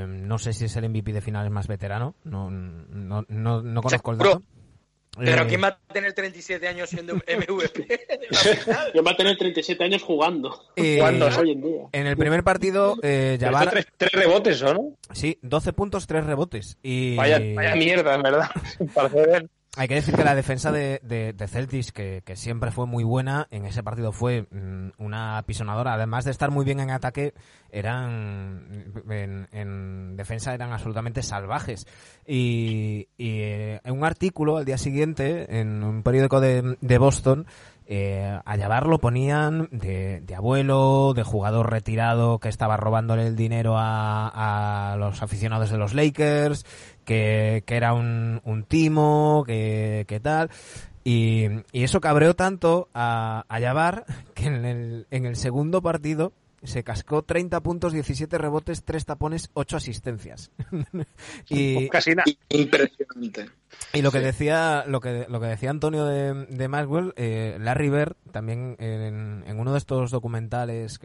[0.07, 4.11] no sé si es el MVP de finales más veterano, no, no, no, no conozco
[4.11, 4.39] el dato.
[4.39, 4.62] Pero
[5.19, 7.87] eh, ¿quién va a tener 37 años siendo MVP?
[8.91, 10.63] ¿Quién va a tener 37 años jugando?
[10.75, 11.81] Eh, jugando hoy en día.
[11.91, 13.37] En el primer partido, eh,
[13.97, 14.97] Tres, rebotes, ¿o no?
[15.11, 16.77] Sí, 12 puntos, 3 rebotes.
[16.81, 17.15] Y...
[17.15, 18.49] Vaya, vaya mierda, en verdad.
[18.93, 23.47] Parece hay que decir que la defensa de, de, Celtics, que, siempre fue muy buena,
[23.49, 25.93] en ese partido fue mm, una apisonadora.
[25.93, 27.33] Además de estar muy bien en ataque,
[27.71, 28.93] eran
[29.51, 31.87] en, defensa eran absolutamente salvajes.
[32.27, 37.47] Y, en un artículo al día siguiente, en un periódico de, de Boston,
[37.85, 44.95] eh, a llevarlo ponían de, abuelo, de jugador retirado que estaba robándole el dinero a,
[44.97, 46.65] los aficionados de los Lakers,
[47.05, 50.49] que, era un, timo, que, tal.
[51.03, 57.23] Y, eso cabreó tanto a, a que en el, en el segundo partido se cascó
[57.23, 60.51] 30 puntos, 17 rebotes, 3 tapones, 8 asistencias.
[61.49, 62.25] y, Casi nada.
[62.49, 63.49] Impresionante.
[63.91, 67.89] Y lo que decía, lo que, lo que decía Antonio de, de Maxwell, eh, Larry
[67.89, 70.99] Bird, también en, uno de estos documentales,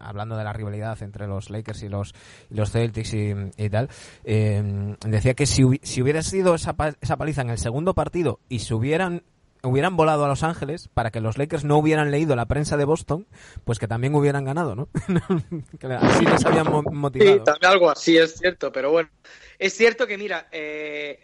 [0.00, 2.14] hablando de la rivalidad entre los Lakers y los,
[2.50, 3.88] los Celtics y, tal,
[4.24, 8.60] eh, decía que si, si hubiera sido esa, esa paliza en el segundo partido y
[8.60, 9.22] se hubieran
[9.62, 12.84] hubieran volado a Los Ángeles para que los Lakers no hubieran leído la prensa de
[12.84, 13.26] Boston,
[13.64, 14.88] pues que también hubieran ganado, ¿no?
[16.00, 17.38] así les habían motivado.
[17.38, 19.10] Sí, también algo así es cierto, pero bueno,
[19.58, 21.18] es cierto que mira, eh,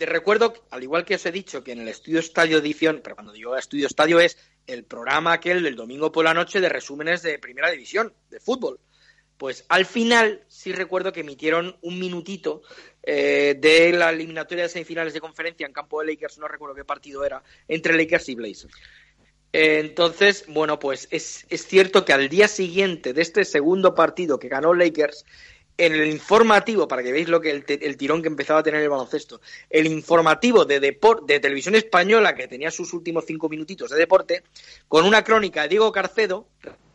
[0.00, 3.32] recuerdo, al igual que os he dicho, que en el Estudio Estadio Edición, pero cuando
[3.32, 7.38] digo Estudio Estadio es el programa aquel del domingo por la noche de resúmenes de
[7.38, 8.78] Primera División, de fútbol.
[9.42, 12.62] Pues al final sí recuerdo que emitieron un minutito
[13.02, 16.84] eh, de la eliminatoria de semifinales de conferencia en campo de Lakers, no recuerdo qué
[16.84, 18.72] partido era, entre Lakers y Blazers.
[19.52, 24.46] entonces, bueno, pues es, es, cierto que al día siguiente de este segundo partido que
[24.46, 25.24] ganó Lakers,
[25.76, 28.90] en el informativo, para que veáis lo que el, tirón que empezaba a tener el
[28.90, 34.44] baloncesto, el informativo de, de televisión española que tenía sus últimos cinco minutitos de deporte,
[34.86, 36.46] con una crónica de Diego Carcedo,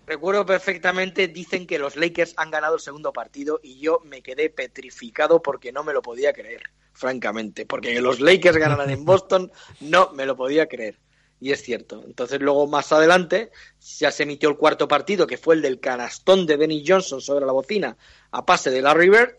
[0.08, 4.50] recuerdo perfectamente, dicen que los Lakers han ganado el segundo partido y yo me quedé
[4.50, 9.52] petrificado porque no me lo podía creer, francamente, porque que los Lakers ganaran en Boston
[9.82, 10.98] no me lo podía creer.
[11.40, 12.04] y es cierto.
[12.06, 13.52] Entonces luego más adelante
[14.00, 17.46] ya se emitió el cuarto partido, que fue el del canastón de Benny Johnson sobre
[17.46, 17.98] la bocina
[18.32, 19.36] a pase de Larry Bird,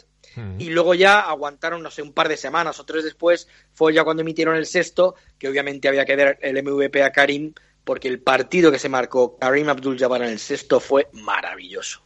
[0.59, 4.05] y luego ya aguantaron, no sé, un par de semanas o tres después, fue ya
[4.05, 7.55] cuando emitieron el sexto, que obviamente había que ver el MVP a Karim,
[7.89, 12.03] porque el partido que se marcó Karim Abdul-Jabbar en el sexto fue maravilloso.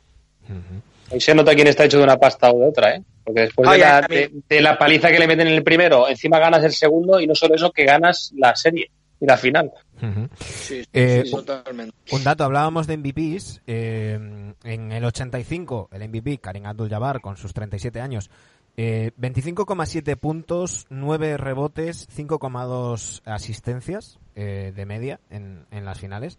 [1.11, 3.03] Ahí se nota quién está hecho de una pasta o de otra, ¿eh?
[3.25, 7.19] Porque después de, la, paliza que le meten en el primero, encima ganas el segundo
[7.19, 9.73] y no solo eso, que ganas la serie y la final.
[10.93, 11.25] Eh,
[12.13, 13.63] un dato, hablábamos de MVPs.
[13.67, 18.31] Eh, en el 85, el MVP, Karim Abdul-Jabbar, con sus 37 años,
[18.77, 26.39] 25,7 eh, puntos, 9 rebotes, 5,2 asistencias de media en, en las finales.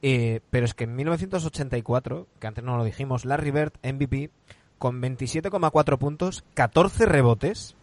[0.00, 4.30] pero es que en 1984, que antes no lo dijimos, Larry Bird, MVP,
[4.78, 7.76] con 27,4 puntos, 14 rebotes,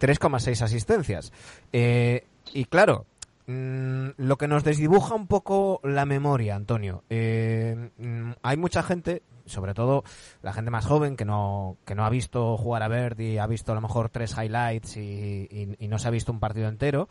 [0.00, 1.32] 3,6 asistencias.
[1.72, 3.06] Eh, y claro,
[3.46, 7.04] mm, lo que nos desdibuja un poco la memoria, Antonio.
[7.10, 10.04] Eh, mm, hay mucha gente, sobre todo
[10.42, 13.72] la gente más joven, que no, que no ha visto jugar a y ha visto
[13.72, 17.08] a lo mejor tres highlights y, no se ha visto un partido entero.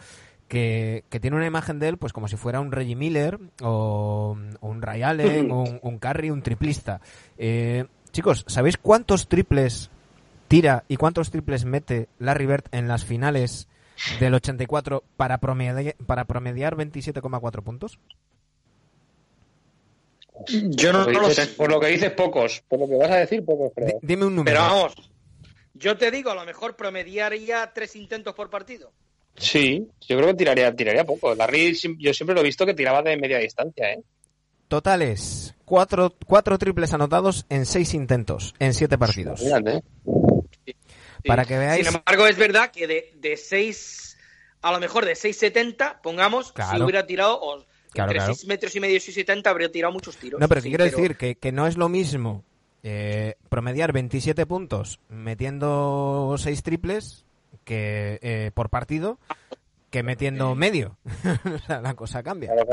[0.48, 4.82] Que, tiene una imagen de él pues como si fuera un Reggie Miller o, un
[4.82, 7.02] Ray Allen, un, un Curry, un triplista.
[7.38, 9.90] Eh, Chicos, ¿sabéis cuántos triples
[10.48, 13.68] tira y cuántos triples mete Larry Bird en las finales
[14.20, 18.00] del 84 para promediar, para promediar 27,4 puntos?
[20.48, 21.48] Yo no, lo sé.
[21.48, 22.64] Por lo que dices, pocos.
[22.68, 24.00] Por lo que vas a decir, pocos, creo.
[24.02, 24.58] dime un número.
[24.58, 24.96] Pero vamos,
[25.74, 28.92] yo te digo, a lo mejor promediaría tres intentos por partido.
[29.36, 31.34] Sí, yo creo que tiraría, tiraría poco.
[31.34, 34.04] Larry, yo siempre lo he visto que tiraba de media distancia, ¿eh?
[34.68, 39.44] Totales, cuatro, cuatro triples anotados en seis intentos, en siete partidos.
[41.26, 41.86] Para que veáis...
[41.86, 44.18] Sin embargo, es verdad que de, de seis,
[44.62, 47.40] a lo mejor de 6,70, pongamos, si hubiera tirado...
[47.42, 47.66] O,
[47.96, 50.40] entre 6 metros y medio y 6,70 habría tirado muchos tiros.
[50.40, 52.44] No, pero quiero decir que, que, no es lo mismo
[52.82, 57.24] eh, promediar 27 puntos metiendo seis triples
[57.64, 59.20] que eh, por partido
[59.90, 60.98] que metiendo medio.
[61.68, 62.52] la cosa cambia.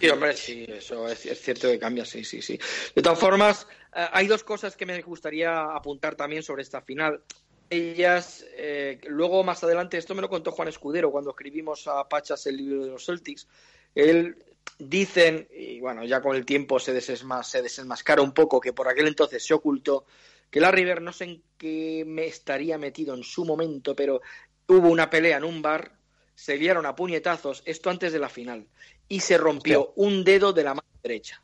[0.00, 2.58] Sí, hombre, sí, eso es, cierto que cambia, sí, sí, sí.
[2.94, 7.22] De todas formas, eh, hay dos cosas que me gustaría apuntar también sobre esta final.
[7.70, 12.46] Ellas, eh, luego más adelante, esto me lo contó Juan Escudero cuando escribimos a Pachas
[12.46, 13.48] el libro de los Celtics.
[13.94, 14.36] Él
[14.78, 19.08] dicen, y bueno, ya con el tiempo se, se desenmascara un poco, que por aquel
[19.08, 20.04] entonces se ocultó
[20.50, 24.20] que la River no sé en qué me estaría metido en su momento, pero
[24.68, 25.95] hubo una pelea en un bar,
[26.36, 28.66] se liaron a puñetazos, esto antes de la final
[29.08, 31.40] y se rompió un dedo de la mano derecha.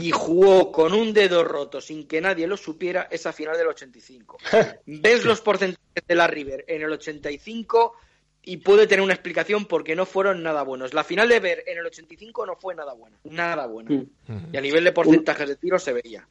[0.00, 4.38] Y jugó con un dedo roto sin que nadie lo supiera esa final del 85.
[4.86, 7.94] Ves los porcentajes de la River en el 85
[8.42, 10.92] y puede tener una explicación porque no fueron nada buenos.
[10.92, 14.04] La final de Ver en el 85 no fue nada buena, nada buena.
[14.52, 16.28] Y a nivel de porcentajes de tiro se veía.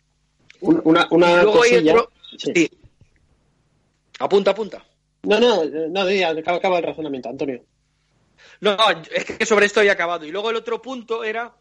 [0.60, 2.70] Una, una y luego sí.
[4.20, 4.86] Apunta, apunta.
[5.24, 6.02] No, no, no,
[6.54, 7.64] acaba el razonamiento, Antonio.
[8.62, 8.78] No,
[9.12, 10.26] es que sobre esto había acabado.
[10.26, 11.56] Y luego el otro punto era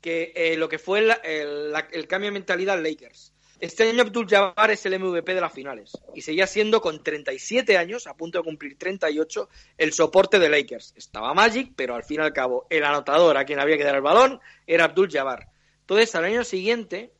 [0.00, 3.32] que eh, lo que fue el, cambio de mentalidad Lakers.
[3.58, 7.78] Este año Abdul Jabbar es el MVP de las finales y seguía siendo con 37
[7.78, 9.48] años, a punto de cumplir 38,
[9.78, 10.92] el soporte de Lakers.
[10.94, 13.94] Estaba Magic, pero al fin y al cabo el anotador a quien había que dar
[13.94, 15.48] el balón era Abdul Jabbar.
[15.80, 17.12] Entonces, al año siguiente,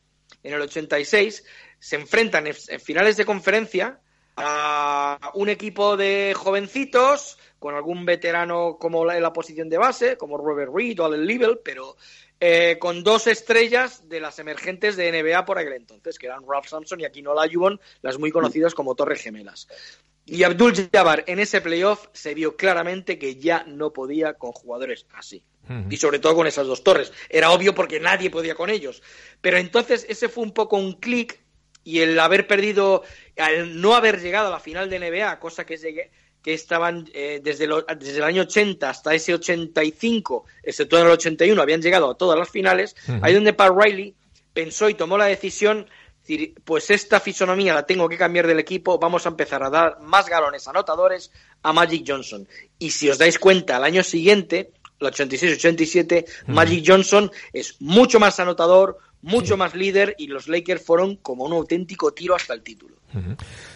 [0.42, 1.44] en el 86,
[1.78, 4.00] se enfrentan en finales de conferencia
[4.36, 10.36] a un equipo de jovencitos con algún veterano como en la posición de base, como
[10.36, 11.96] Robert Reed o Allen Level, pero
[12.38, 16.66] eh, con dos estrellas de las emergentes de NBA por aquel entonces, que eran Ralph
[16.66, 19.68] Sampson y Aquino Olajuwon, las muy conocidas como Torres Gemelas.
[20.26, 25.06] Y Abdul Jabbar en ese playoff se vio claramente que ya no podía con jugadores
[25.14, 25.44] así.
[25.90, 27.12] Y sobre todo con esas dos torres.
[27.28, 29.02] Era obvio porque nadie podía con ellos.
[29.40, 31.40] Pero entonces ese fue un poco un clic
[31.82, 33.02] y el haber perdido,
[33.36, 36.10] al no haber llegado a la final de NBA, cosa que llegué,
[36.42, 37.68] que estaban eh, desde,
[37.98, 42.38] desde el año 80 hasta ese 85, excepto en el 81, habían llegado a todas
[42.38, 44.14] las finales, ahí donde Pat Riley
[44.52, 45.88] pensó y tomó la decisión,
[46.64, 50.28] pues esta fisonomía la tengo que cambiar del equipo, vamos a empezar a dar más
[50.28, 51.30] galones anotadores
[51.62, 52.46] a Magic Johnson.
[52.78, 58.40] Y si os dais cuenta, al año siguiente, el 86-87, Magic Johnson es mucho más
[58.40, 62.96] anotador, mucho más líder y los Lakers fueron como un auténtico tiro hasta el título.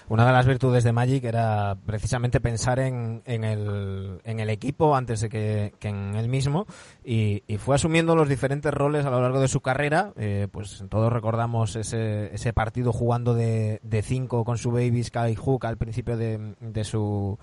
[0.09, 4.97] Una de las virtudes de Magic era precisamente pensar en, en, el, en el equipo
[4.97, 6.67] antes de que, en él mismo
[7.05, 10.13] y, fue asumiendo los diferentes roles a lo largo de su carrera.
[10.17, 15.67] Eh, pues todos recordamos ese, partido jugando de, de cinco con su baby Sky Hook
[15.67, 17.39] al principio de su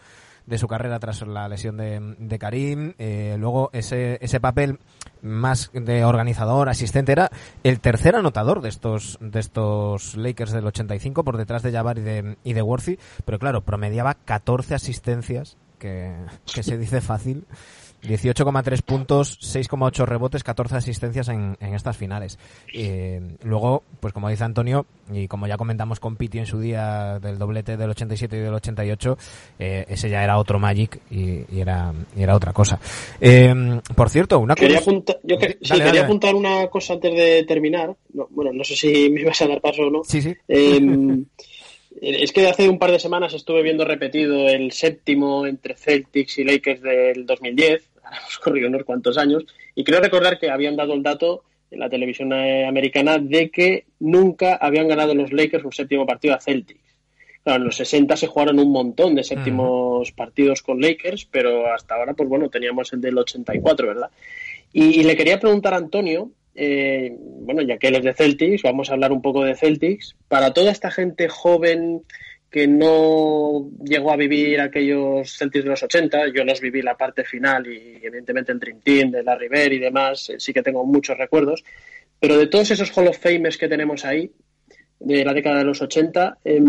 [0.48, 2.93] de su carrera tras la lesión de, de Karim.
[2.98, 4.80] Eh, luego ese, ese papel
[5.22, 7.30] más de organizador, asistente, era
[7.64, 12.02] el tercer anotador de estos, de estos Lakers del 85 por detrás de Jabbar y
[12.02, 12.98] de, y de Worthy.
[13.26, 16.16] Pero claro, promediaba 14 asistencias, que,
[16.52, 17.45] que se dice fácil.
[18.04, 22.38] 18,3 puntos, 6,8 rebotes, 14 asistencias en, en estas finales.
[22.74, 27.20] Eh, luego, pues como dice Antonio, y como ya comentamos con Piti en su día
[27.20, 29.18] del doblete del 87 y del 88,
[29.60, 32.80] eh, ese ya era otro Magic y, y, era, y era otra cosa.
[33.20, 33.54] Eh,
[33.95, 36.06] por cierto, una quería apuntar, yo que, sí, dale, quería dale.
[36.06, 37.95] apuntar una cosa antes de terminar.
[38.14, 40.04] No, bueno, no sé si me ibas a dar paso o no.
[40.04, 40.36] Sí, sí.
[42.02, 46.38] Eh, es que hace un par de semanas estuve viendo repetido el séptimo entre Celtics
[46.38, 47.89] y Lakers del 2010,
[48.20, 49.45] hemos corrido unos cuantos años,
[49.76, 54.56] y creo recordar que habían dado el dato en la televisión americana de que nunca
[54.56, 56.80] habían ganado los Lakers un séptimo partido a Celtics.
[57.43, 60.16] Claro, en los 60 se jugaron un montón de séptimos uh -huh.
[60.16, 64.10] partidos con Lakers, pero hasta ahora, pues bueno, teníamos el del 84, ¿verdad?
[64.72, 68.64] Y, y le quería preguntar a Antonio, eh, bueno, ya que él es de Celtics,
[68.64, 70.16] vamos a hablar un poco de Celtics.
[70.28, 72.01] Para toda esta gente joven
[72.49, 77.24] que no llegó a vivir aquellos Celtics de los 80, yo los viví la parte
[77.24, 81.16] final y evidentemente el Dream Team de Larry Bird y demás, sí que tengo muchos
[81.16, 81.64] recuerdos,
[82.20, 84.32] pero de todos esos Hall of Famers que tenemos ahí,
[84.99, 86.60] de la década de los 80, eh,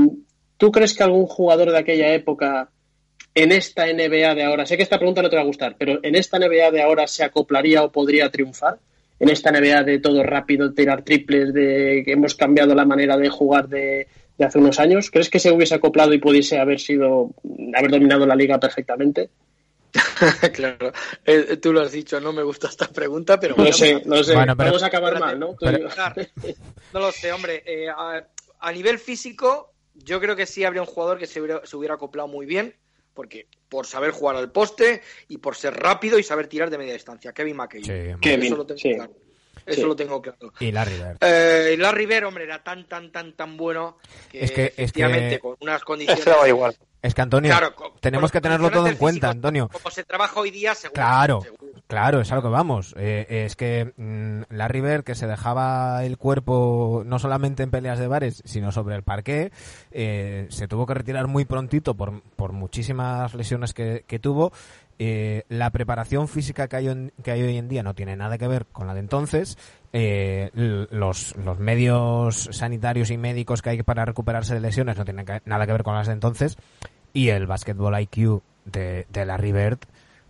[0.59, 2.71] ¿tú crees que algún jugador de aquella época
[3.35, 6.01] en esta NBA de ahora, sé que esta pregunta no te va a gustar, pero
[6.03, 8.81] en esta NBA de ahora se acoplaría o podría triunfar?
[9.21, 13.29] En esta NBA de todo rápido, tirar triples, de que hemos cambiado la manera de
[13.29, 14.07] jugar de,
[14.37, 15.11] de hace unos años.
[15.11, 17.31] ¿Crees que se hubiese acoplado y pudiese haber sido,
[17.75, 19.31] haber dominado la liga perfectamente?
[20.53, 20.93] claro,
[21.25, 23.57] eh, tú lo has dicho, no me gusta esta pregunta, pero...
[23.57, 25.57] No sé, no sé, bueno, pero, vamos a acabar espérate, mal, ¿no?
[25.59, 25.89] Pero,
[26.93, 28.23] no lo sé, hombre, eh, a,
[28.61, 31.95] a, nivel físico yo creo que sí habría un jugador que se hubiera, se hubiera
[31.95, 32.75] acoplado muy bien,
[33.19, 36.93] porque por saber jugar al poste y por ser rápido y saber tirar de media
[36.93, 37.33] distancia.
[37.33, 37.83] Kevin McHale.
[37.83, 38.95] Sí, Kevin, eso lo tengo sí.
[38.95, 39.13] claro.
[39.67, 39.87] Eso sí.
[39.89, 40.53] lo tengo claro.
[40.61, 41.17] Y Larry Bird.
[41.21, 43.99] Eh, Larry Bird, hombre, era tan, tan, tan, tan bueno
[44.31, 45.41] que es que, efectivamente es que...
[45.41, 46.25] con unas condiciones...
[46.25, 46.77] Eso igual.
[47.03, 49.69] Es que, Antonio, claro, tenemos que tenerlo todo en físico, cuenta, Antonio.
[49.69, 50.95] Como se trabaja hoy día, seguro.
[50.95, 51.78] Claro, seguro.
[51.89, 52.95] Claro, es a lo que vamos.
[52.97, 58.07] Eh, es que mmm, Larry que se dejaba el cuerpo no solamente en peleas de
[58.07, 59.51] bares, sino sobre el parqué,
[59.91, 64.53] eh, se tuvo que retirar muy prontito por, por muchísimas lesiones que, tuvo.
[65.01, 68.49] Eh, la preparación física que hay, que hay, hoy en día no tiene nada que
[68.49, 69.57] ver con la de entonces.
[69.93, 75.27] Eh, los, los, medios sanitarios y médicos que hay para recuperarse de lesiones no tienen
[75.45, 76.57] nada que ver con las de entonces.
[77.13, 79.53] Y el basketball IQ de, de Larry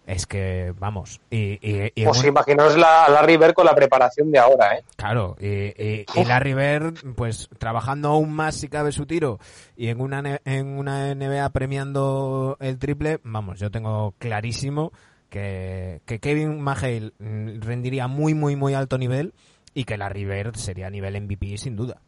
[0.08, 1.20] es que, vamos.
[1.30, 4.84] Y, y, y pues imaginaos la, Larry Bird con la preparación de ahora, ¿eh?
[4.96, 5.46] Claro, y,
[5.76, 9.38] y, Larry Bird, pues trabajando aún más si cabe su tiro
[9.76, 14.92] y en una, en una NBA premiando el triple, vamos, yo tengo clarísimo
[15.28, 19.34] que, que Kevin McHale rendiría muy, muy, muy alto nivel
[19.74, 22.00] y que Larry Bird sería nivel MVP sin duda.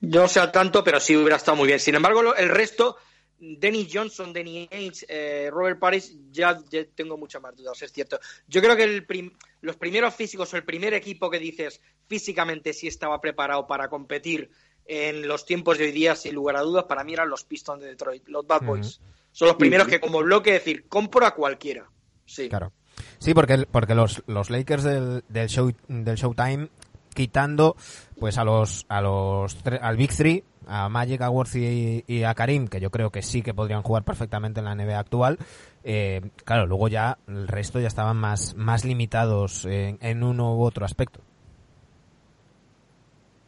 [0.00, 1.80] Yo no sé al tanto, pero sí hubiera estado muy bien.
[1.80, 2.96] Sin embargo, el resto
[3.44, 8.20] Denny Johnson, Danny Ainge, eh, Robert Paris, ya, ya, tengo muchas más dudas, es cierto.
[8.46, 9.32] Yo creo que el prim
[9.62, 14.50] los primeros físicos o el primer equipo que dices físicamente sí estaba preparado para competir
[14.84, 17.82] en los tiempos de hoy día, sin lugar a dudas, para mí eran los Pistons
[17.82, 18.98] de Detroit, los Bad Boys.
[18.98, 19.14] Uh -huh.
[19.32, 21.90] Son los primeros que como bloque decir, compro a cualquiera.
[22.24, 22.48] Sí.
[22.48, 22.72] Claro.
[23.18, 26.68] Sí, porque, porque los, los Lakers del, del, show, del Showtime,
[27.14, 27.76] quitando
[28.20, 32.34] pues a los, a los al Big Three, a Magic, a Worthy y, y, a
[32.34, 35.38] Karim, que yo creo que sí que podrían jugar perfectamente en la NBA actual.
[35.84, 40.62] Eh, claro, luego ya el resto ya estaban más, más limitados en, en uno u
[40.62, 41.20] otro aspecto.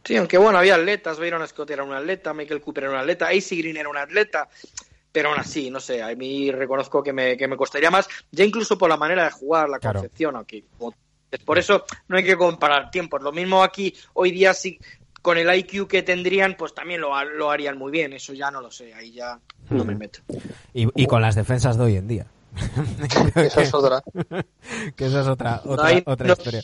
[0.03, 3.27] Sí, aunque bueno, había atletas, Byron Scott era un atleta, Michael Cooper era un atleta,
[3.27, 4.47] AC Green era un atleta,
[5.11, 8.43] pero aún así, no sé, a mí reconozco que me, que me costaría más, ya
[8.43, 10.01] incluso por la manera de jugar, la claro.
[10.01, 10.63] concepción, aunque
[11.43, 13.21] por eso no hay que comparar tiempos.
[13.21, 14.79] Lo mismo aquí, hoy día, sí,
[15.25, 18.13] con el IQ que tendrían, pues también lo, lo harían muy bien.
[18.13, 19.39] Eso ya no lo sé, ahí ya
[19.71, 20.19] no me meto.
[20.71, 22.27] Y, y con las defensas de hoy en día.
[23.35, 24.03] esa es otra.
[24.95, 26.33] que esa es otra, otra, no, otra no.
[26.33, 26.61] historia.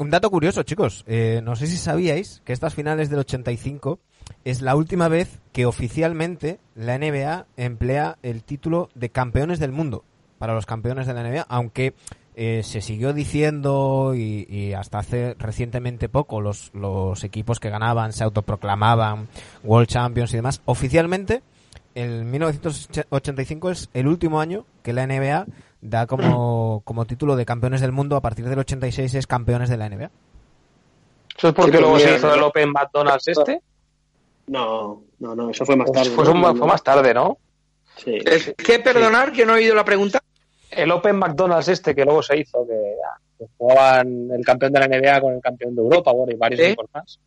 [0.00, 1.04] Un dato curioso, chicos.
[1.06, 4.00] Eh, no sé si sabíais que estas finales del 85
[4.42, 10.02] es la última vez que oficialmente la NBA emplea el título de campeones del mundo
[10.38, 11.94] para los campeones de la NBA, aunque
[12.34, 18.12] eh, se siguió diciendo y, y, hasta hace recientemente poco los, los equipos que ganaban
[18.12, 19.28] se autoproclamaban
[19.64, 20.62] World Champions y demás.
[20.64, 21.42] Oficialmente,
[21.94, 25.46] el 1985 es el último año que la NBA
[25.80, 28.16] da como, como título de campeones del mundo.
[28.16, 30.10] A partir del 86 es campeones de la NBA.
[31.36, 33.60] ¿Eso es porque luego se hizo el Open McDonald's este?
[34.46, 36.10] No, no, no, eso fue más tarde.
[36.10, 36.54] Fue, ¿no?
[36.54, 37.38] fue más tarde, ¿no?
[38.06, 40.22] Es que perdonar que no he oído la pregunta.
[40.70, 45.20] El Open McDonald's este que luego se hizo, que, jugaban el campeón de la NBA
[45.20, 47.18] con el campeón de Europa, bueno, y varios equipos más.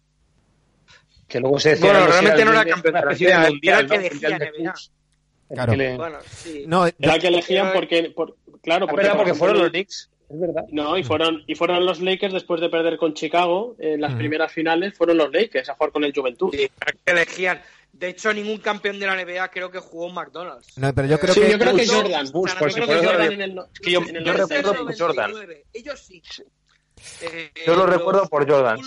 [1.28, 3.96] Que luego se decía bueno, realmente no era campeón de la NBA, era el que
[3.96, 4.74] elegía NBA.
[5.50, 5.74] Claro.
[5.98, 6.66] Bueno, sí.
[6.68, 10.66] No, era el que elegían porque, por, claro, porque, porque fueron los Knicks es verdad.
[10.72, 14.52] No, y fueron, y fueron los Lakers después de perder con Chicago en las primeras
[14.52, 16.50] finales, fueron los Lakers a jugar con el Juventud.
[16.52, 16.70] Sí,
[17.06, 17.62] que elegían.
[17.94, 20.78] De hecho, ningún campeón de la NBA creo que jugó en McDonald's.
[20.78, 21.52] No, pero yo creo sí, que.
[21.52, 22.32] yo creo que Jordan.
[22.32, 25.34] Bush, yo creo que Jordan en el, que yo, yo recuerdo por Jordan.
[25.74, 26.22] Ellos sí.
[27.22, 28.80] Eh, yo lo recuerdo por Jordan.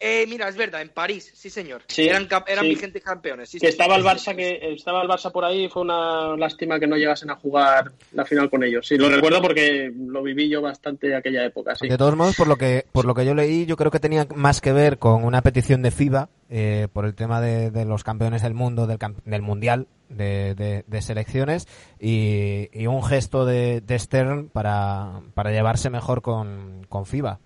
[0.00, 1.82] Eh, mira, es verdad, en París, sí señor.
[1.96, 3.50] eran eran vigentes campeones.
[3.58, 6.96] que estaba el Barça que estaba el Barça por ahí, fue una lástima que no
[6.96, 8.86] llegasen a jugar la final con ellos.
[8.86, 11.74] Sí, lo recuerdo porque lo viví yo bastante aquella época.
[11.80, 14.26] De todos modos, por lo que por lo que yo leí, yo creo que tenía
[14.34, 18.42] más que ver con una petición de FIBA eh, por el tema de, los campeones
[18.42, 21.66] del mundo, del, del mundial de, selecciones
[21.98, 27.40] y, un gesto de, Stern para, para llevarse mejor con, con FIBA.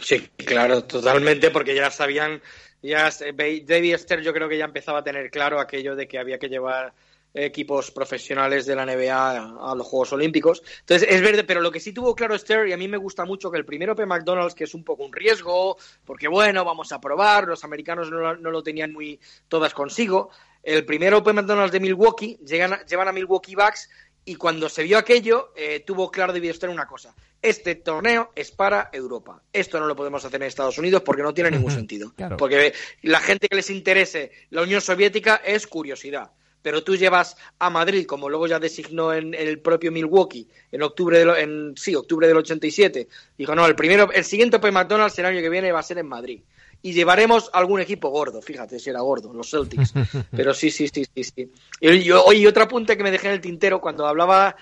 [0.00, 2.40] Sí, claro, totalmente, porque ya sabían,
[2.82, 6.38] ya David Esther yo creo que ya empezaba a tener claro aquello de que había
[6.38, 6.92] que llevar
[7.34, 10.62] equipos profesionales de la NBA a los Juegos Olímpicos.
[10.80, 13.24] Entonces, es verde, pero lo que sí tuvo claro Esther, y a mí me gusta
[13.24, 16.92] mucho que el primero P McDonald's, que es un poco un riesgo, porque bueno, vamos
[16.92, 20.30] a probar, los americanos no, lo tenían muy todas consigo.
[20.62, 23.88] El primero P McDonald's de Milwaukee, llegan, llevan a Milwaukee Bucks
[24.28, 27.14] y cuando se vio aquello, eh, tuvo claro David Stern una cosa.
[27.40, 29.42] Este torneo es para Europa.
[29.50, 32.12] Esto no lo podemos hacer en Estados Unidos porque no tiene ningún sentido.
[32.36, 36.30] Porque la gente que les interese la Unión Soviética es curiosidad.
[36.60, 41.24] Pero tú llevas a Madrid, como luego ya designó en, el propio Milwaukee, en octubre
[41.24, 43.08] de en, sí, octubre del 87,
[43.38, 45.96] dijo, no, el primero, el siguiente Open McDonald's el año que viene va a ser
[45.96, 46.42] en Madrid
[46.82, 49.92] y llevaremos algún equipo gordo, fíjate si era gordo, los Celtics.
[50.36, 51.52] Pero sí, sí, sí, sí, sí.
[51.80, 54.56] Y, oye, otro apunte que me dejé en el tintero cuando hablaba,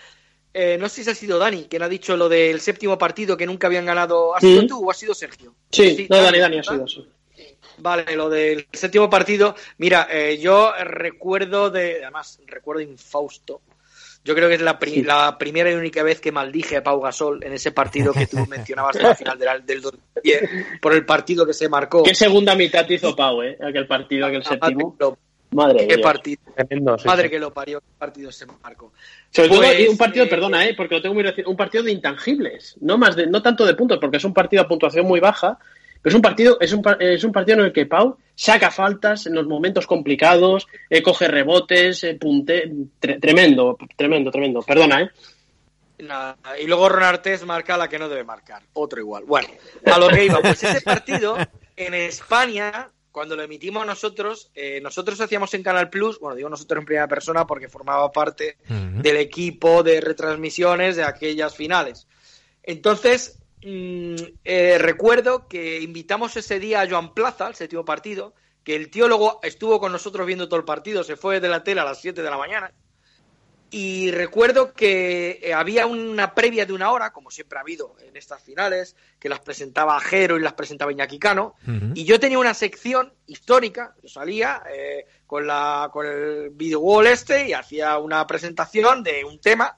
[0.55, 3.47] eh, no sé si ha sido Dani, quien ha dicho lo del séptimo partido que
[3.47, 4.35] nunca habían ganado.
[4.35, 5.55] ¿Has sido tú o ha sido Sergio?
[5.71, 7.07] Sí, no, Dani, Dani ha sido, sí.
[7.79, 9.55] Vale, lo del séptimo partido.
[9.79, 13.61] Mira, eh, yo recuerdo de, además, recuerdo infausto
[14.27, 14.77] yo creo que es la,
[15.39, 18.97] primera y única vez que maldije a Pau Gasol en ese partido que tú mencionabas
[18.97, 22.03] en la final del, del 2010, por el partido que se marcó.
[22.03, 23.57] ¿Qué segunda mitad hizo Pau, eh?
[23.63, 24.97] Aquel partido, aquel séptimo.
[25.53, 26.43] Madre qué partido.
[27.05, 28.93] Madre que lo parió, qué partido se marcó.
[29.31, 31.85] Sobre todo pues, un partido, eh, perdona, eh, porque lo tengo muy reciente, un partido
[31.85, 35.07] de intangibles, no más de, no tanto de puntos, porque es un partido a puntuación
[35.07, 35.59] muy baja,
[36.03, 39.27] pero es un partido, es un, es un partido en el que Pau saca faltas
[39.27, 44.63] en los momentos complicados, eh, coge rebotes, eh, punte, tremendo, tremendo, tremendo.
[44.63, 45.11] Perdona, ¿eh?
[46.61, 49.25] y luego Ron Artés marca la que no debe marcar, otro igual.
[49.25, 49.49] Bueno,
[49.85, 51.37] a lo que iba, pues ese partido
[51.77, 56.81] en España, cuando lo emitimos nosotros, eh, nosotros hacíamos en Canal Plus, bueno, digo nosotros
[56.81, 62.07] en primera persona porque formaba parte del equipo de retransmisiones de aquellas finales.
[62.63, 63.39] Entonces,
[63.69, 64.15] Mm,
[64.45, 69.41] eh, recuerdo que invitamos ese día a Joan Plaza, al séptimo partido, que el teólogo
[69.43, 72.23] estuvo con nosotros viendo todo el partido, se fue de la tele a las 7
[72.23, 72.73] de la mañana.
[73.69, 78.17] Y recuerdo que eh, había una previa de una hora, como siempre ha habido en
[78.17, 81.57] estas finales, que las presentaba Jero y las presentaba Iñaki Cano.
[81.95, 87.09] Y yo tenía una sección histórica, yo salía eh, con, la, con el video wall
[87.09, 89.77] este y hacía una presentación de un tema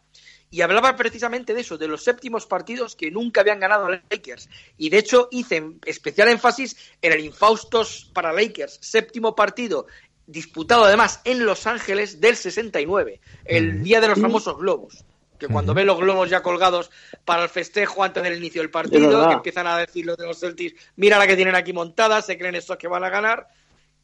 [0.51, 4.49] y hablaba precisamente de eso, de los séptimos partidos que nunca habían ganado los Lakers.
[4.77, 9.87] Y de hecho hice especial énfasis en el infaustos para Lakers, séptimo partido
[10.29, 15.05] disputado además en Los Ángeles del 69, el día de los famosos globos.
[15.39, 16.91] Que cuando ve los globos ya colgados
[17.25, 20.39] para el festejo antes del inicio del partido, que empiezan a decir los de los
[20.39, 23.49] Celtics, mira la que tienen aquí montada, se creen estos que van a ganar,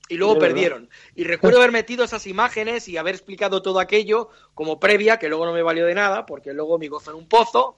[0.09, 0.89] y luego perdieron.
[1.15, 5.47] Y recuerdo haber metido esas imágenes y haber explicado todo aquello como previa, que luego
[5.47, 7.77] no me valió de nada, porque luego me gozo en un pozo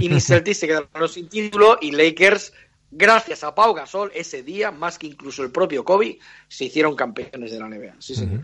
[0.00, 2.52] y mis Celtics se quedaron sin título y Lakers,
[2.90, 7.52] gracias a Pau Gasol, ese día, más que incluso el propio Kobe, se hicieron campeones
[7.52, 7.96] de la NBA.
[7.98, 8.42] Sí, señor.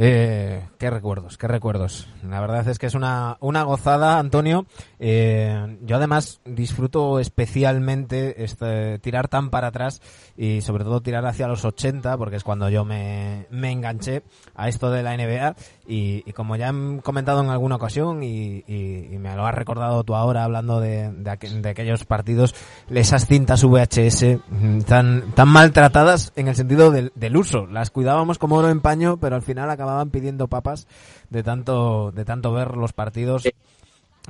[0.00, 2.06] Eh, qué recuerdos, qué recuerdos.
[2.22, 4.64] La verdad es que es una, una gozada, Antonio.
[5.00, 10.00] Eh, yo además disfruto especialmente este, tirar tan para atrás
[10.36, 14.22] y sobre todo tirar hacia los 80 porque es cuando yo me, me enganché
[14.54, 15.56] a esto de la NBA
[15.88, 20.04] y, y como ya he comentado en alguna ocasión y, y, me lo has recordado
[20.04, 22.54] tú ahora hablando de, de, aquellos partidos,
[22.88, 27.66] esas cintas VHS mm, tan, tan maltratadas en el sentido del, del uso.
[27.66, 30.86] Las cuidábamos como oro en paño pero al final acabamos acababan pidiendo papas
[31.30, 33.44] de tanto, de tanto ver los partidos.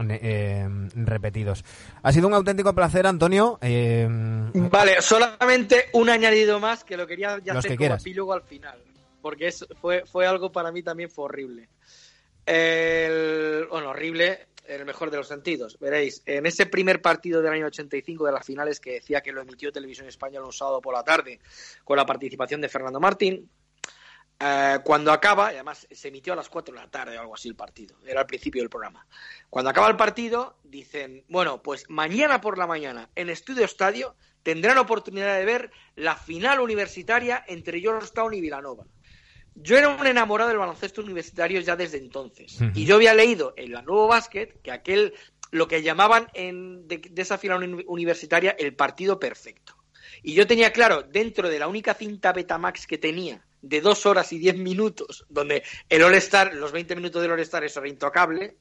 [0.01, 1.65] Eh, repetidos.
[2.05, 3.59] Ha sido un auténtico placer, Antonio.
[3.61, 4.07] Eh,
[4.55, 8.79] vale, solamente un añadido más que lo quería ya hacer como epílogo al final.
[9.21, 11.69] porque es, fue, fue algo para mí también fue horrible.
[12.47, 15.79] El, bueno, horrible en el mejor de los sentidos.
[15.81, 19.41] Veréis, en ese primer partido del año 85 de las finales que decía que lo
[19.41, 21.41] emitió Televisión Española un sábado por la tarde
[21.83, 23.51] con la participación de Fernando Martín,
[24.41, 27.35] eh, cuando acaba, y además se emitió a las 4 de la tarde o algo
[27.35, 29.07] así el partido, era al principio del programa.
[29.51, 34.15] Cuando acaba el partido, dicen, bueno, pues mañana por la mañana en Estudio Estadio
[34.45, 38.87] tendrán oportunidad de ver la final universitaria entre Georgetown y Villanova.
[39.57, 42.59] Yo era un enamorado del baloncesto universitario ya desde entonces.
[42.75, 45.15] Y yo había leído en la Nuevo Basket que aquel,
[45.51, 49.77] lo que llamaban en, de, esa final universitaria el partido perfecto.
[50.23, 54.33] Y yo tenía claro, dentro de la única cinta Betamax que tenía, de dos horas
[54.33, 58.57] y diez minutos, donde el All-Star, los 20 minutos del All-Star, eso era intocable,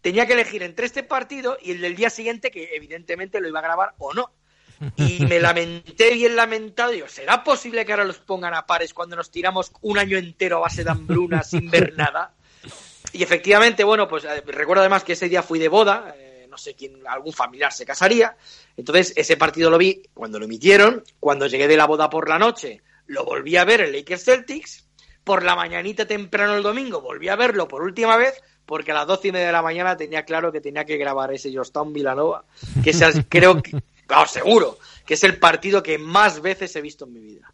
[0.00, 3.58] tenía que elegir entre este partido y el del día siguiente, que evidentemente lo iba
[3.60, 4.32] a grabar o no.
[4.96, 6.90] Y me lamenté bien lamentado.
[6.90, 10.58] Digo, ¿será posible que ahora los pongan a pares cuando nos tiramos un año entero
[10.58, 12.34] a base de hambruna sin ver nada?
[13.12, 16.56] Y efectivamente, bueno, pues eh, recuerdo además que ese día fui de boda, eh, no
[16.56, 18.36] sé quién, algún familiar se casaría.
[18.76, 21.04] Entonces, ese partido lo vi cuando lo emitieron.
[21.18, 24.86] Cuando llegué de la boda por la noche, lo volví a ver en Lakers Celtics.
[25.24, 29.06] Por la mañanita temprano el domingo volví a verlo por última vez porque a las
[29.06, 32.44] doce y media de la mañana tenía claro que tenía que grabar ese Georgetown Villanova,
[32.84, 32.92] que
[33.28, 33.76] creo que
[34.28, 37.52] seguro que es el partido que más veces he visto en mi vida.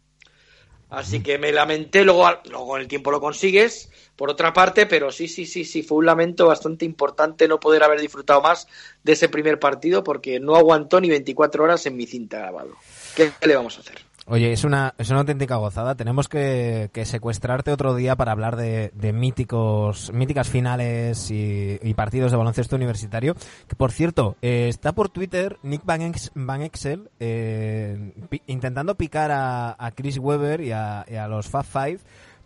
[0.89, 5.11] Así que me lamenté, luego, luego en el tiempo lo consigues, por otra parte, pero
[5.11, 8.67] sí, sí, sí, sí, fue un lamento bastante importante no poder haber disfrutado más
[9.03, 12.75] de ese primer partido porque no aguantó ni 24 horas en mi cinta grabado.
[13.15, 14.06] ¿Qué le vamos a hacer?
[14.29, 15.95] Oye, es una, es una auténtica gozada.
[15.95, 22.75] Tenemos que, secuestrarte otro día para hablar de, míticos, míticas finales y, partidos de baloncesto
[22.75, 23.35] universitario.
[23.67, 28.11] Que por cierto, eh, está por Twitter Nick Van, Van Exel eh,
[28.47, 31.99] intentando picar a, Chris Webber y a, los Fab Five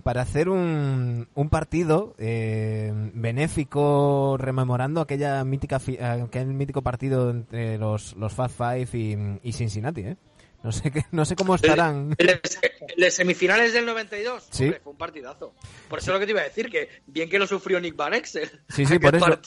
[0.03, 8.15] para hacer un, un partido eh, benéfico rememorando aquella mítica aquel mítico partido entre los,
[8.17, 10.17] los Fab Five y, y Cincinnati, ¿eh?
[10.63, 12.15] No sé, qué, no sé cómo estarán.
[12.97, 14.71] Las semifinales del 92 ¿Sí?
[14.83, 15.55] fue un partidazo.
[15.89, 17.95] Por eso es lo que te iba a decir, que bien que lo sufrió Nick
[17.95, 18.49] Van Exel.
[18.69, 19.39] Sí, sí, por eso.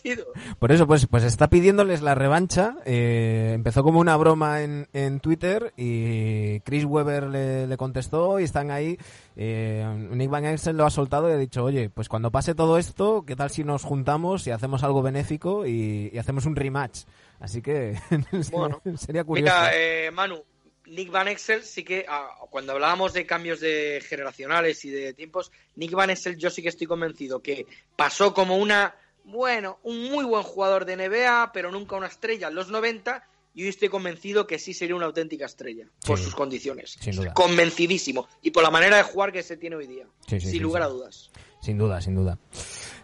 [0.59, 2.77] Por eso, pues, pues está pidiéndoles la revancha.
[2.85, 8.73] Eh, empezó como una broma en, en Twitter y Chris Webber le, contestó y están
[8.73, 8.99] ahí.
[9.37, 12.77] Eh, Nick Van Exel lo ha soltado y ha dicho, oye, pues cuando pase todo
[12.77, 17.03] esto, ¿qué tal si nos juntamos y hacemos algo benéfico y, hacemos un rematch?
[17.39, 17.97] Así que
[18.97, 19.55] sería curioso.
[19.55, 20.43] Mira, eh, Manu,
[20.87, 25.51] Nick Van Exel sí que, ah, cuando hablábamos de cambios de generacionales y de tiempos,
[25.77, 27.67] Nick Van Exel yo sí que estoy convencido que
[27.97, 32.55] pasó como una, bueno, un muy buen jugador de NBA, pero nunca una estrella en
[32.55, 36.99] los 90, y hoy estoy convencido que sí sería una auténtica estrella, por sus condiciones.
[37.35, 38.29] Convencidísimo.
[38.43, 40.07] Y por la manera de jugar que se tiene hoy día.
[40.27, 41.31] sin lugar a dudas.
[41.65, 42.37] Sin duda, sin duda.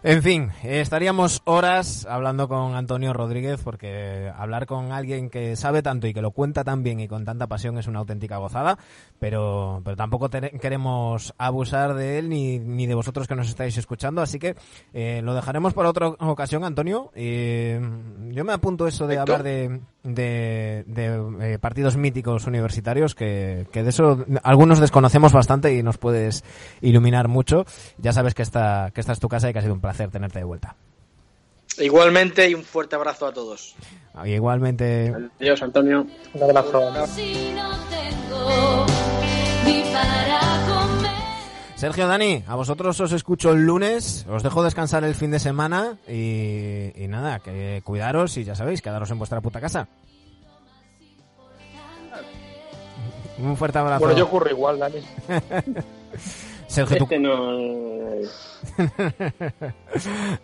[0.03, 6.07] En fin, estaríamos horas hablando con Antonio Rodríguez porque hablar con alguien que sabe tanto
[6.07, 8.79] y que lo cuenta tan bien y con tanta pasión es una auténtica gozada,
[9.19, 14.23] pero, pero tampoco queremos abusar de él ni, ni de vosotros que nos estáis escuchando,
[14.23, 14.55] así que
[14.91, 17.11] eh, lo dejaremos para otra ocasión, Antonio.
[17.13, 17.79] Eh,
[18.29, 23.89] yo me apunto eso de hablar de, de, eh, partidos míticos universitarios, que, que de
[23.91, 26.43] eso algunos desconocemos bastante y nos puedes
[26.81, 27.65] iluminar mucho.
[27.99, 30.11] Ya sabes que esta, que esta es tu casa y que ha sido un placer
[30.11, 30.75] tenerte de vuelta.
[31.77, 33.75] Igualmente y un fuerte abrazo a todos.
[34.25, 35.13] Igualmente.
[35.39, 36.05] Adiós, Antonio.
[36.33, 36.91] Un abrazo.
[41.75, 45.97] Sergio, Dani, a vosotros os escucho el lunes, os dejo descansar el fin de semana
[46.07, 49.87] y, nada, que cuidaros y ya sabéis, quedaros en vuestra puta casa.
[53.39, 54.01] Un fuerte abrazo.
[54.01, 54.99] Bueno, yo ocurro igual, Dani.
[56.71, 57.15] Sergio, este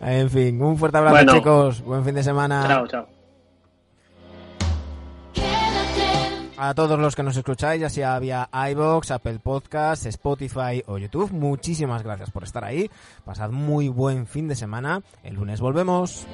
[0.00, 1.82] en fin, un fuerte abrazo, chicos.
[1.82, 2.66] Buen fin de semana.
[2.68, 3.08] Chao, chao.
[6.58, 11.32] A todos los que nos escucháis, ya sea vía iBox, Apple Podcast, Spotify o YouTube,
[11.32, 12.90] muchísimas gracias por estar ahí.
[13.24, 15.00] Pasad muy buen fin de semana.
[15.22, 16.26] El lunes volvemos.